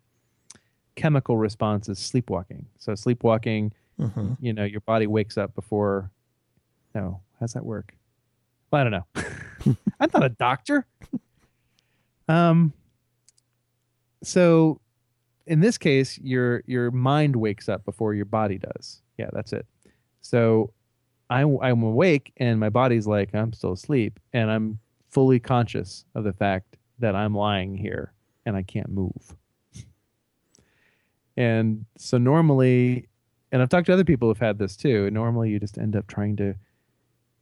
[0.96, 2.66] chemical response as sleepwalking.
[2.78, 6.10] So, sleepwalking, hmm you know, your body wakes up before.
[6.94, 7.94] No, how's that work?
[8.70, 9.76] Well, I don't know.
[10.00, 10.86] I'm not a doctor.
[12.28, 12.72] Um.
[14.22, 14.80] So,
[15.46, 19.02] in this case, your your mind wakes up before your body does.
[19.16, 19.66] Yeah, that's it.
[20.20, 20.72] So,
[21.30, 24.78] I I'm awake and my body's like I'm still asleep, and I'm
[25.10, 28.12] fully conscious of the fact that I'm lying here
[28.46, 29.34] and I can't move.
[31.36, 33.08] And so normally
[33.52, 35.10] and I've talked to other people who've had this too.
[35.10, 36.54] Normally, you just end up trying to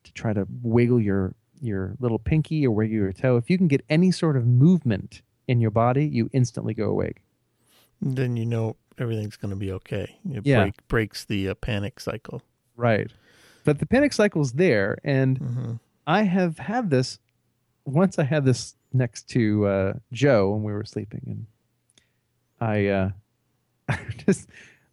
[0.04, 3.36] to try to wiggle your your little pinky or wiggle your toe.
[3.36, 7.22] If you can get any sort of movement in your body, you instantly go awake.
[8.00, 10.16] Then you know everything's going to be okay.
[10.30, 10.64] It Yeah.
[10.64, 12.42] break, breaks the uh, panic cycle.
[12.76, 13.10] Right.
[13.64, 15.72] But the panic cycle's there, and hmm
[16.06, 17.18] I have had this.
[17.86, 21.46] Once I had this next to uh, Joe when we were sleeping, and
[22.60, 23.10] I uh,
[23.88, 24.48] I just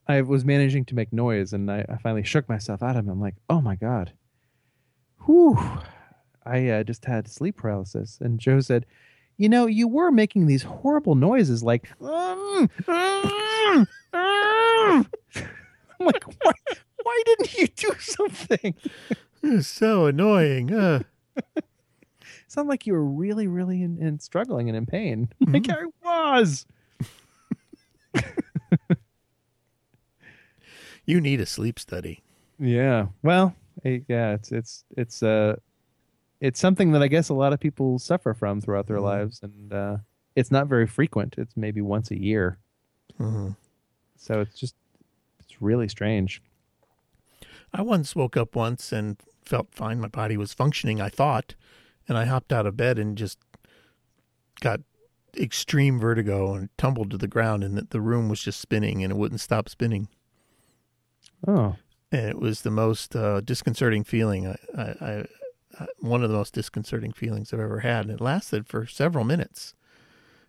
[0.07, 3.09] I was managing to make noise, and I, I finally shook myself out of him.
[3.09, 4.13] I'm like, oh my god,
[5.25, 5.57] whew!
[6.45, 8.19] I uh, just had sleep paralysis.
[8.21, 8.85] And Joe said,
[9.37, 11.89] you know, you were making these horrible noises, like.
[11.99, 15.07] "Mm, mm, mm."
[15.99, 16.51] I'm like, why,
[17.01, 18.75] why didn't you do something?
[19.45, 20.73] It's so annoying.
[20.73, 21.03] Uh,
[22.54, 25.30] sound like you were really, really in, in struggling and in pain.
[25.47, 26.66] Like I was.
[31.06, 32.22] you need a sleep study.
[32.60, 33.08] Yeah.
[33.24, 34.34] Well, eh, yeah.
[34.34, 35.56] It's it's it's uh,
[36.39, 39.04] it's something that I guess a lot of people suffer from throughout their Mhm.
[39.04, 39.97] lives, and uh,
[40.36, 41.36] it's not very frequent.
[41.38, 42.58] It's maybe once a year,
[43.18, 43.49] hmm
[44.16, 44.76] so it's just
[45.39, 46.41] it's really strange.
[47.74, 49.99] I once woke up once and felt fine.
[49.99, 51.56] My body was functioning, I thought,
[52.08, 53.39] and I hopped out of bed and just
[54.62, 54.82] got
[55.36, 59.12] extreme vertigo and tumbled to the ground, and the, the room was just spinning and
[59.12, 60.08] it wouldn't stop spinning.
[61.47, 61.76] Oh,
[62.12, 64.47] And it was the most uh, disconcerting feeling.
[64.47, 65.26] I, I,
[65.80, 68.06] I, one of the most disconcerting feelings I've ever had.
[68.06, 69.74] And it lasted for several minutes,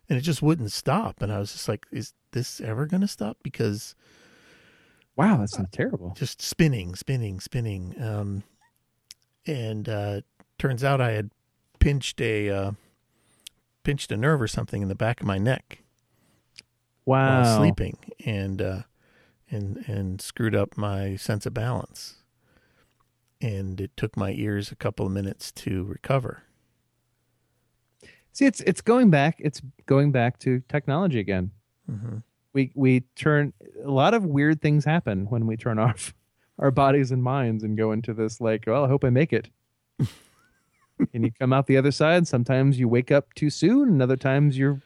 [0.07, 1.21] and it just wouldn't stop.
[1.21, 3.95] And I was just like, "Is this ever going to stop?" Because
[5.15, 6.13] Wow, that sounds terrible.
[6.15, 7.95] just spinning, spinning, spinning.
[8.01, 8.43] Um,
[9.47, 10.21] and uh,
[10.59, 11.31] turns out I had
[11.85, 12.71] pinched a uh,
[13.83, 15.83] pinched a nerve or something in the back of my neck
[17.05, 17.43] Wow.
[17.43, 18.81] while sleeping, and uh,
[19.51, 22.15] and and screwed up my sense of balance.
[23.39, 26.41] And it took my ears a couple of minutes to recover.
[28.33, 29.35] See, it's it's going back.
[29.37, 31.51] It's going back to technology again.
[31.87, 32.17] hmm
[32.53, 36.15] We we turn a lot of weird things happen when we turn off
[36.57, 39.49] our bodies and minds and go into this like, well, I hope I make it.
[41.13, 42.27] and you come out the other side.
[42.27, 44.81] Sometimes you wake up too soon, and other times you're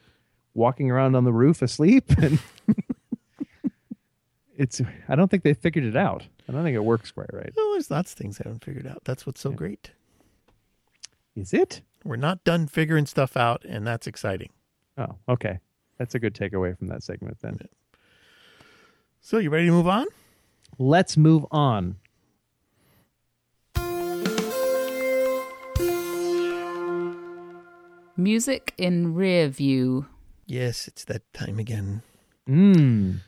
[0.53, 2.11] walking around on the roof asleep.
[2.21, 2.39] And
[4.59, 6.27] it's I don't think they figured it out.
[6.47, 7.51] I don't think it works quite right.
[7.55, 9.01] Well, there's lots of things I haven't figured out.
[9.05, 9.91] That's what's so great.
[11.33, 11.81] Is it?
[12.03, 14.49] We're not done figuring stuff out, and that's exciting.
[14.97, 15.59] Oh, okay.
[15.97, 17.59] That's a good takeaway from that segment then.
[19.21, 20.07] So, you ready to move on?
[20.77, 21.95] Let's move on.
[28.19, 30.05] Music in rear view.
[30.45, 32.01] Yes, it's that time again.
[32.49, 33.21] Mm.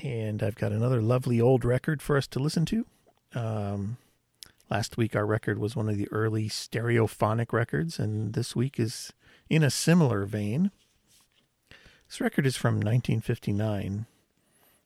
[0.00, 2.86] and I've got another lovely old record for us to listen to.
[3.36, 3.98] Um,
[4.68, 9.12] last week, our record was one of the early stereophonic records, and this week is
[9.48, 10.72] in a similar vein.
[12.08, 14.06] This record is from 1959,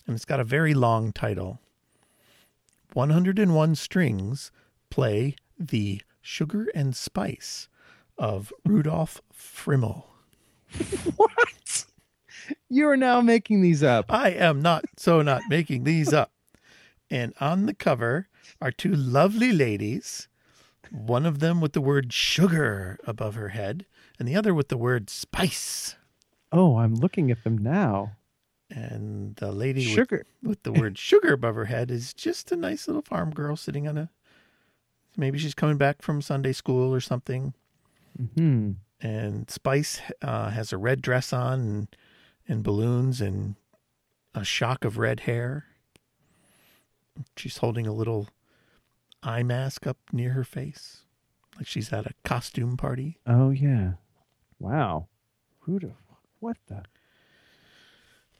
[0.06, 1.60] and it's got a very long title
[2.92, 4.52] 101 Strings
[4.90, 7.68] Play the Sugar and Spice
[8.20, 10.04] of Rudolf Friml.
[11.16, 11.86] What?
[12.68, 14.12] You are now making these up.
[14.12, 16.30] I am not so not making these up.
[17.10, 18.28] And on the cover
[18.60, 20.28] are two lovely ladies,
[20.90, 23.86] one of them with the word sugar above her head,
[24.18, 25.96] and the other with the word spice.
[26.52, 28.16] Oh, I'm looking at them now.
[28.68, 30.26] And the lady with- Sugar.
[30.42, 33.88] With, the word sugar above her head is just a nice little farm girl sitting
[33.88, 34.10] on a
[35.16, 37.54] maybe she's coming back from Sunday school or something.
[38.36, 38.72] Hmm.
[39.00, 41.96] And Spice uh, has a red dress on and,
[42.46, 43.54] and balloons and
[44.34, 45.64] a shock of red hair.
[47.36, 48.28] She's holding a little
[49.22, 51.02] eye mask up near her face,
[51.56, 53.18] like she's at a costume party.
[53.26, 53.92] Oh yeah.
[54.58, 55.08] Wow.
[55.60, 55.92] Who'd?
[56.38, 56.82] What the?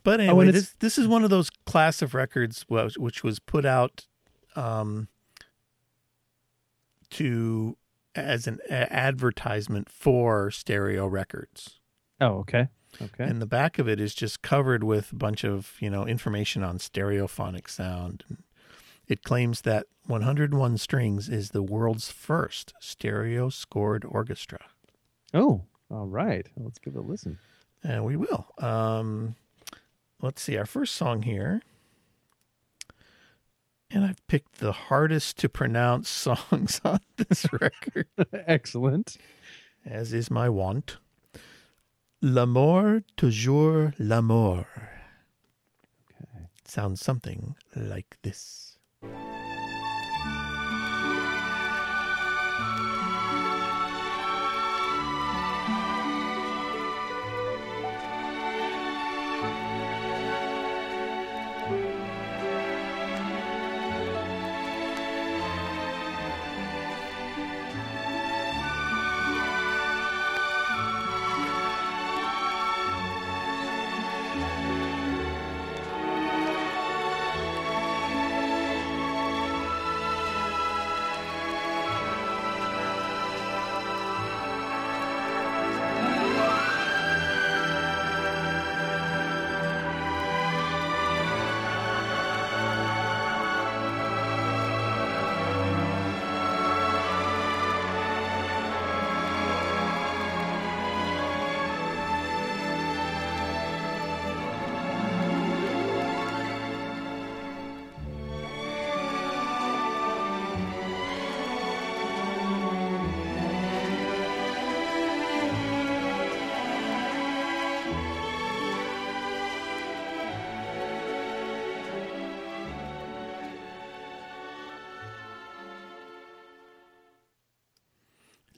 [0.02, 3.38] But Oh, anyway, it's- this this is one of those class of records which was
[3.38, 4.06] put out
[4.56, 5.08] um,
[7.10, 7.76] to
[8.14, 11.80] as an advertisement for stereo records.
[12.20, 12.68] Oh, okay.
[13.00, 13.24] Okay.
[13.24, 16.62] And the back of it is just covered with a bunch of, you know, information
[16.62, 18.24] on stereophonic sound.
[19.06, 24.60] It claims that 101 Strings is the world's first stereo scored orchestra.
[25.34, 26.46] oh, all right.
[26.56, 27.38] Let's give it a listen.
[27.82, 28.46] And we will.
[28.58, 29.34] Um,
[30.22, 31.62] let's see, our first song here.
[33.90, 39.16] And I've picked the hardest to pronounce songs on this record, Excellent.
[39.84, 40.98] as is my wont.
[42.22, 44.66] L'amour, toujours l'amour.
[46.12, 46.46] Okay.
[46.66, 48.76] sounds something like this.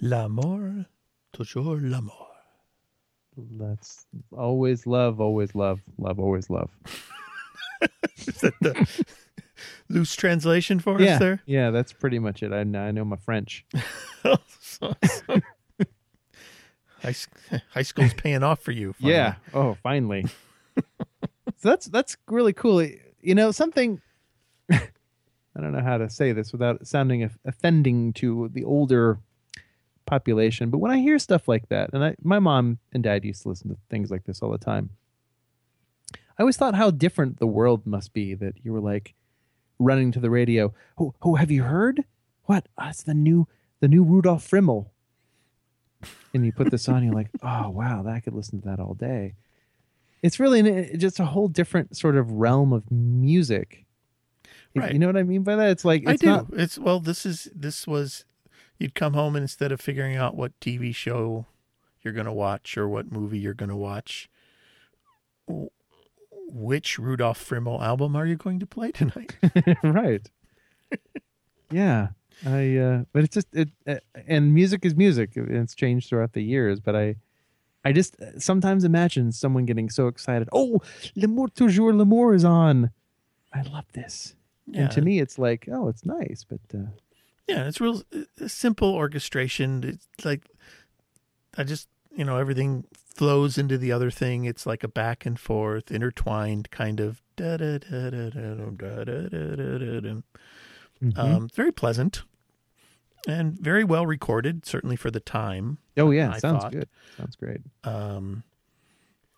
[0.04, 0.86] L'amour,
[1.32, 2.26] toujours l'amour.
[3.36, 4.04] Let's
[4.36, 6.70] always love, always love, love, always love.
[8.16, 9.04] Is that the
[9.88, 11.14] loose translation for yeah.
[11.14, 11.40] us there?
[11.46, 12.52] Yeah, that's pretty much it.
[12.52, 13.64] I, I know my French.
[14.24, 14.38] High,
[17.70, 18.94] high school's paying off for you.
[18.94, 19.14] finally.
[19.14, 19.34] Yeah.
[19.54, 20.26] Oh, finally.
[20.76, 20.82] so
[21.62, 22.84] that's that's really cool.
[23.20, 24.00] You know, something
[24.70, 29.20] I don't know how to say this without sounding offending to the older
[30.06, 33.42] population, but when I hear stuff like that, and I, my mom and dad used
[33.42, 34.90] to listen to things like this all the time.
[36.14, 39.14] I always thought how different the world must be that you were like
[39.78, 40.72] running to the radio.
[40.98, 42.04] Oh, oh, have you heard?
[42.44, 42.66] What?
[42.78, 43.46] Oh, it's the new,
[43.80, 44.86] the new Rudolph Friml.
[46.34, 48.80] And you put this on, you're like, oh wow, that I could listen to that
[48.80, 49.34] all day.
[50.22, 53.84] It's really an, just a whole different sort of realm of music.
[54.74, 54.92] You- Right.
[54.94, 55.70] You know what I mean by that?
[55.70, 56.26] It's like I do.
[56.26, 56.98] not It's well.
[56.98, 58.24] This is this was.
[58.82, 61.46] You'd come home and instead of figuring out what TV show
[62.02, 64.28] you're going to watch or what movie you're going to watch,
[66.48, 69.36] which Rudolph Friml album are you going to play tonight?
[69.84, 70.28] right.
[71.70, 72.08] yeah,
[72.44, 72.76] I.
[72.76, 75.30] Uh, but it's just it, uh, and music is music.
[75.36, 77.14] It's changed throughout the years, but I,
[77.84, 80.48] I just sometimes imagine someone getting so excited.
[80.52, 80.82] Oh,
[81.14, 82.90] L'amour toujours l'amour is on.
[83.54, 84.34] I love this.
[84.66, 84.82] Yeah.
[84.82, 86.88] And to me, it's like, oh, it's nice, but uh,
[87.48, 89.82] Yeah, it's real uh, simple orchestration.
[89.84, 90.42] It's like
[91.56, 94.44] I just you know everything flows into the other thing.
[94.44, 99.04] It's like a back and forth, intertwined kind of da da da da da da
[99.04, 100.22] da da da da da.
[101.02, 101.18] mhm.
[101.18, 102.22] Um, very pleasant
[103.26, 105.78] and very well recorded, certainly for the time.
[105.96, 106.72] oh yeah, I sounds thought.
[106.72, 106.88] good.
[107.16, 107.60] Sounds great.
[107.84, 108.44] Um,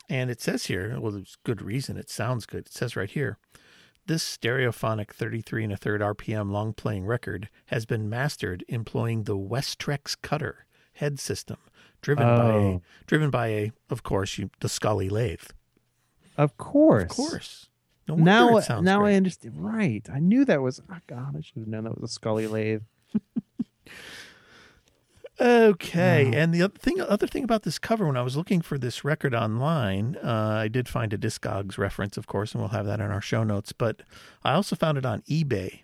[0.09, 1.97] and it says here, well, there's good reason.
[1.97, 2.67] It sounds good.
[2.67, 3.39] It says right here,
[4.07, 9.37] this stereophonic 33 and a third RPM long playing record has been mastered employing the
[9.37, 11.57] Westrex Cutter head system,
[12.03, 12.83] driven by a, Oh.
[13.07, 15.43] driven by a, of course, you, the Scully lathe.
[16.37, 17.05] Of course.
[17.05, 17.69] Of course.
[18.07, 19.13] No Now, now great.
[19.13, 19.55] I understand.
[19.57, 20.07] Right.
[20.13, 20.83] I knew that was.
[20.91, 22.83] Oh God, I should have known that was a Scully lathe.
[25.45, 28.79] Okay, and the other thing, other thing about this cover, when I was looking for
[28.79, 32.87] this record online, uh, I did find a Discogs reference, of course, and we'll have
[32.87, 33.73] that in our show notes.
[33.73, 34.01] But
[34.43, 35.81] I also found it on eBay,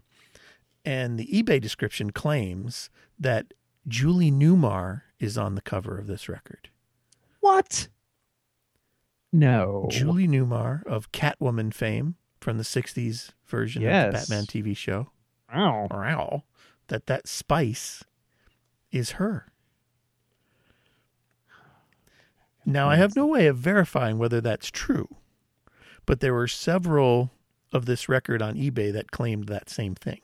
[0.82, 2.88] and the eBay description claims
[3.18, 3.52] that
[3.86, 6.70] Julie Newmar is on the cover of this record.
[7.40, 7.88] What?
[9.30, 9.88] No.
[9.90, 15.11] Julie Newmar of Catwoman fame from the '60s version of the Batman TV show.
[15.54, 15.88] Wow.
[15.90, 16.44] Wow,
[16.88, 18.04] that that spice
[18.93, 19.47] is her.
[22.64, 25.09] Now I have no way of verifying whether that's true,
[26.07, 27.30] but there were several
[27.72, 30.20] of this record on eBay that claimed that same thing.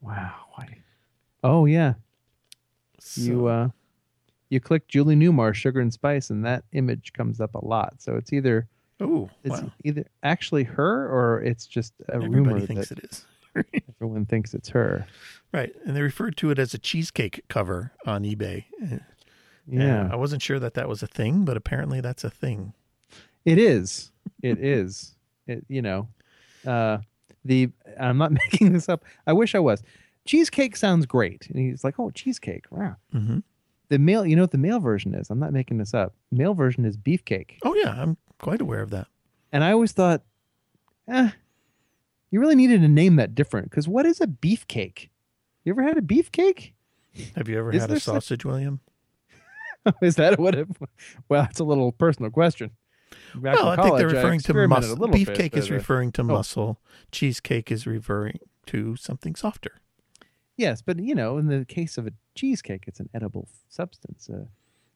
[0.00, 0.34] Wow.
[0.56, 0.66] I,
[1.42, 1.94] oh yeah.
[3.14, 3.68] you uh
[4.48, 7.94] you click Julie Newmar Sugar and Spice and that image comes up a lot.
[7.98, 8.68] So it's either
[9.00, 9.72] oh, it's wow.
[9.84, 13.26] either actually her or it's just a everybody rumor thinks that it is.
[13.96, 15.06] everyone thinks it's her.
[15.52, 18.64] Right, and they referred to it as a cheesecake cover on eBay.
[18.82, 18.98] Uh,
[19.66, 20.08] Yeah.
[20.12, 22.72] I wasn't sure that that was a thing, but apparently that's a thing.
[23.44, 24.10] It is.
[24.42, 25.14] It is.
[25.46, 26.08] It you know,
[26.66, 26.98] uh
[27.44, 29.04] the I'm not making this up.
[29.26, 29.82] I wish I was.
[30.26, 31.46] Cheesecake sounds great.
[31.48, 32.96] And he's like, "Oh, cheesecake." Wow.
[33.12, 33.38] hmm
[33.88, 35.30] The male, you know what the male version is?
[35.30, 36.14] I'm not making this up.
[36.32, 37.58] Male version is beefcake.
[37.62, 39.06] Oh yeah, I'm quite aware of that.
[39.52, 40.22] And I always thought,
[41.08, 41.30] eh,
[42.32, 45.08] you really needed to name that different because what is a beefcake?
[45.66, 46.74] You ever had a beefcake?
[47.34, 48.78] Have you ever Is had a such- sausage, William?
[50.00, 50.68] is that what it?
[51.28, 52.70] Well, it's a little personal question.
[53.34, 55.08] Back well, I think they're referring to muscle.
[55.08, 56.26] bit, Beefcake is uh, referring to oh.
[56.26, 56.80] muscle.
[57.10, 59.80] Cheesecake is referring to something softer.
[60.56, 64.30] Yes, but you know, in the case of a cheesecake, it's an edible substance.
[64.32, 64.44] Uh,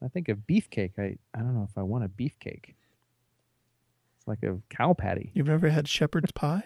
[0.03, 0.93] I think of beefcake.
[0.99, 2.75] I I don't know if I want a beefcake.
[4.19, 5.33] It's like a cow patty.
[5.35, 6.65] You've never had shepherd's pie?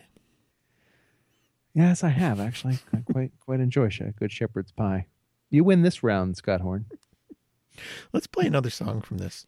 [1.75, 2.79] Yes, I have actually.
[2.93, 5.07] I quite quite enjoy a good shepherd's pie.
[5.51, 6.87] You win this round, Scott Horn.
[8.13, 9.47] Let's play another song from this.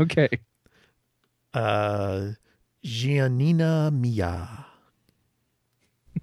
[0.00, 0.28] okay.
[1.54, 2.30] Uh,
[2.84, 4.66] Giannina Mia.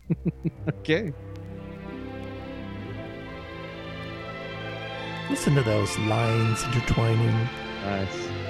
[0.68, 1.12] Okay.
[5.32, 7.50] Listen to those lines intertwining.
[7.84, 8.45] Nice.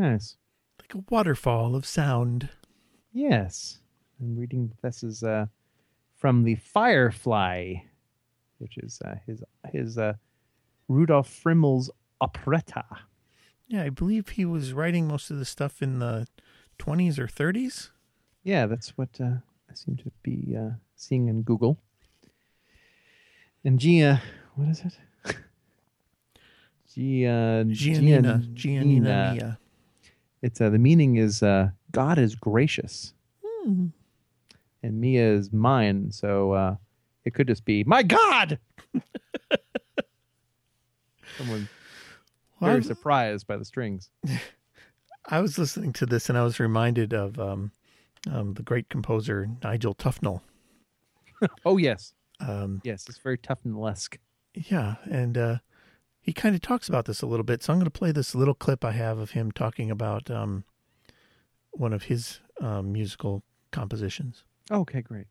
[0.00, 0.36] Nice.
[0.80, 2.48] like a waterfall of sound.
[3.12, 3.80] Yes.
[4.18, 5.44] I'm reading this is uh,
[6.16, 7.74] from the Firefly,
[8.56, 10.14] which is uh, his his uh,
[10.88, 11.90] Rudolf Friml's
[12.22, 12.84] operetta.
[13.68, 16.26] Yeah, I believe he was writing most of the stuff in the
[16.78, 17.90] 20s or 30s.
[18.42, 19.36] Yeah, that's what uh,
[19.70, 21.76] I seem to be uh, seeing in Google.
[23.64, 24.22] And Gia,
[24.54, 24.96] what is it?
[26.94, 29.59] Gia, Giannina, Giannina Mia.
[30.42, 33.12] It's uh, the meaning is uh, God is gracious,
[33.44, 33.86] Hmm.
[34.82, 36.10] and Mia is mine.
[36.12, 36.76] So uh,
[37.24, 38.58] it could just be my God.
[41.36, 41.68] Someone
[42.60, 44.10] Well, very surprised by the strings.
[45.26, 47.70] I was listening to this and I was reminded of um,
[48.30, 50.40] um, the great composer Nigel Tufnel.
[51.64, 54.18] Oh yes, Um, yes, it's very tough and esque.
[54.54, 55.56] yeah, and uh,
[56.20, 57.62] he kind of talks about this a little bit.
[57.62, 60.64] So I'm going to play this little clip I have of him talking about um,
[61.70, 64.44] one of his um, musical compositions.
[64.70, 65.26] Okay, great.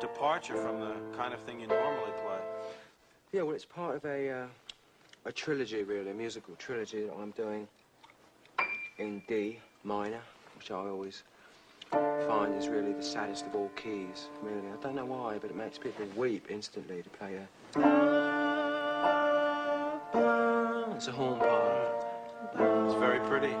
[0.00, 2.38] Departure from the kind of thing you normally play.
[3.32, 4.46] Yeah, well, it's part of a uh,
[5.26, 7.68] a trilogy, really, a musical trilogy that I'm doing
[8.98, 10.20] in D minor,
[10.56, 11.22] which I always
[11.90, 14.28] find is really the saddest of all keys.
[14.42, 17.48] Really, I don't know why, but it makes people weep instantly to play a.
[20.96, 22.04] It's a horn part.
[22.86, 23.54] It's very pretty.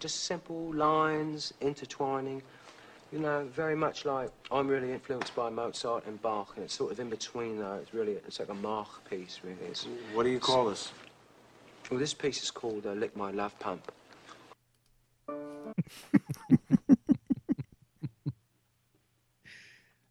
[0.00, 2.42] Just simple lines intertwining.
[3.12, 6.92] You know, very much like I'm really influenced by Mozart and Bach, and it's sort
[6.92, 7.74] of in between though.
[7.74, 9.56] It's really it's like a Mach piece, really.
[9.68, 10.90] It's, What do you call this?
[11.90, 13.92] well, this piece is called uh, "Lick My Love Pump."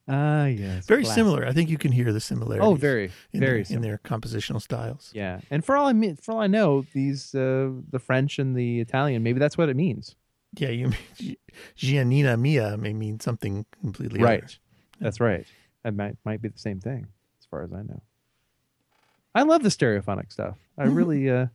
[0.07, 0.87] Ah, yes.
[0.87, 1.21] Very classic.
[1.21, 1.47] similar.
[1.47, 2.67] I think you can hear the similarities.
[2.67, 5.09] Oh, very, in very their, in their compositional styles.
[5.13, 8.53] Yeah, and for all I mean, for all I know, these uh, the French and
[8.53, 10.17] the Italian, maybe that's what it means.
[10.55, 10.91] Yeah, you
[11.77, 14.43] Giannina Mia may mean something completely Right.
[14.43, 14.53] other.
[14.99, 15.45] That's right.
[15.83, 17.07] That might might be the same thing,
[17.39, 18.01] as far as I know.
[19.33, 20.57] I love the stereophonic stuff.
[20.77, 20.95] I Mhm.
[20.95, 21.47] really, uh,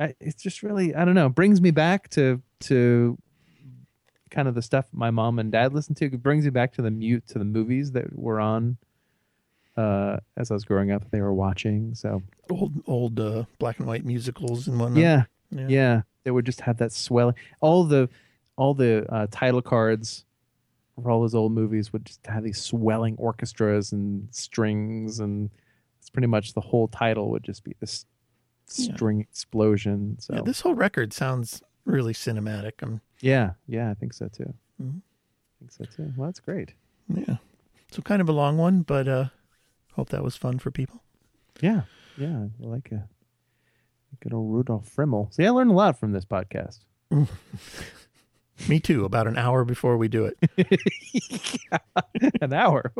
[0.00, 3.16] I, it's just really, I don't know, brings me back to to
[4.30, 6.06] kind of the stuff my mom and dad listened to.
[6.06, 8.76] It brings me back to the mute to the movies that were on
[9.76, 11.08] uh, as I was growing up.
[11.10, 11.94] They were watching.
[11.94, 14.98] So Old old uh, black and white musicals and whatnot.
[14.98, 15.68] yeah, Yeah.
[15.68, 17.36] yeah, they would just have that swelling.
[17.60, 18.08] All the
[18.56, 20.24] all the uh, title cards
[21.00, 25.50] for all those old movies would just have these swelling orchestras and strings, and
[26.00, 28.04] it's pretty much the whole title would just be this
[28.76, 28.94] Yeah.
[28.94, 30.16] string explosion.
[30.18, 32.82] So Yeah, this whole record sounds really cinematic.
[32.82, 34.52] Um, yeah, yeah, I think so too.
[34.82, 34.96] Mhm.
[34.98, 36.12] I think so too.
[36.16, 36.74] Well, that's great.
[37.08, 37.36] yeah,
[37.92, 39.26] so kind of a long one, but uh,
[39.92, 41.04] hope that was fun for people.
[41.60, 41.82] Yeah,
[42.16, 43.08] yeah, I like a
[44.20, 45.32] good old Rudolph Friml.
[45.32, 46.80] See, I learned a lot from this podcast.
[48.68, 49.04] Me too.
[49.04, 50.80] About an hour before we do it.
[52.40, 52.92] An hour,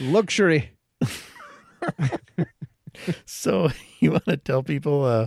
[0.00, 0.70] luxury.
[3.26, 5.26] So you want to tell people uh,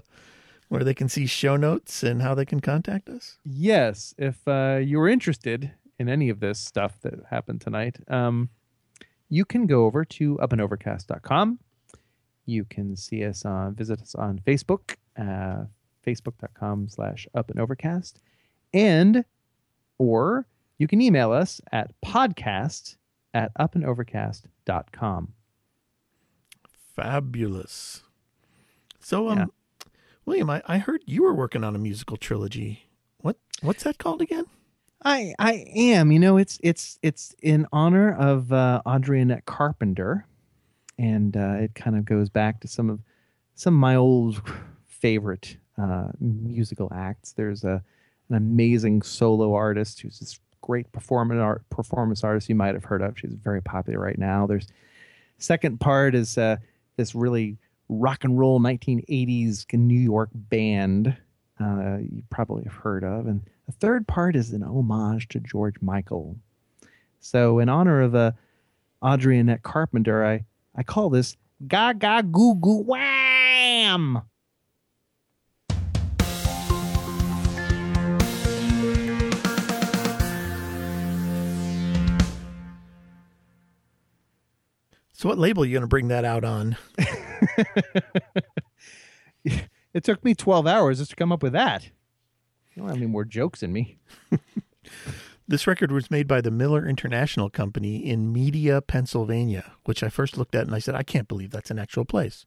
[0.69, 3.37] where they can see show notes and how they can contact us?
[3.43, 8.49] Yes, if uh, you're interested in any of this stuff that happened tonight, um,
[9.29, 11.59] you can go over to upandovercast.com.
[12.47, 15.65] You can see us on, visit us on Facebook, uh,
[16.05, 18.19] facebook.com slash up And, overcast.
[18.73, 19.25] And
[19.99, 22.95] or you can email us at podcast
[23.33, 25.33] at upandovercast.com.
[26.95, 28.03] Fabulous.
[28.99, 29.45] So, um, Yeah.
[30.25, 32.89] William, I, I heard you were working on a musical trilogy.
[33.19, 34.45] What what's that called again?
[35.05, 36.11] I I am.
[36.11, 40.25] You know, it's it's it's in honor of uh, Audrey Annette Carpenter,
[40.97, 42.99] and uh, it kind of goes back to some of
[43.55, 44.41] some of my old
[44.85, 47.33] favorite uh, musical acts.
[47.33, 47.83] There's a
[48.29, 53.01] an amazing solo artist who's this great performance art performance artist you might have heard
[53.01, 53.17] of.
[53.17, 54.47] She's very popular right now.
[54.47, 54.67] There's
[55.37, 56.57] second part is uh,
[56.97, 57.57] this really
[57.89, 61.15] rock and roll 1980s New York band
[61.59, 63.27] uh, you probably have heard of.
[63.27, 66.35] And the third part is an homage to George Michael.
[67.19, 68.31] So, in honor of uh,
[69.01, 70.45] Audrey Annette Carpenter, I,
[70.77, 71.35] I call this
[71.67, 74.21] ga ga goo goo wham.
[85.13, 86.77] So, what label are you going to bring that out on?
[89.43, 91.89] it took me 12 hours just to come up with that.
[92.75, 93.97] You don't have any more jokes in me.
[95.49, 100.37] This record was made by the Miller International Company in Media, Pennsylvania, which I first
[100.37, 102.45] looked at and I said, I can't believe that's an actual place.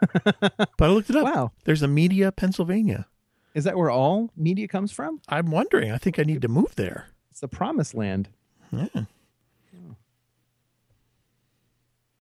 [0.24, 1.24] but I looked it up.
[1.24, 1.52] Wow.
[1.64, 3.06] There's a Media, Pennsylvania.
[3.54, 5.20] Is that where all media comes from?
[5.28, 5.90] I'm wondering.
[5.90, 7.08] I think I need to move there.
[7.30, 8.28] It's the promised land.
[8.70, 9.04] Yeah.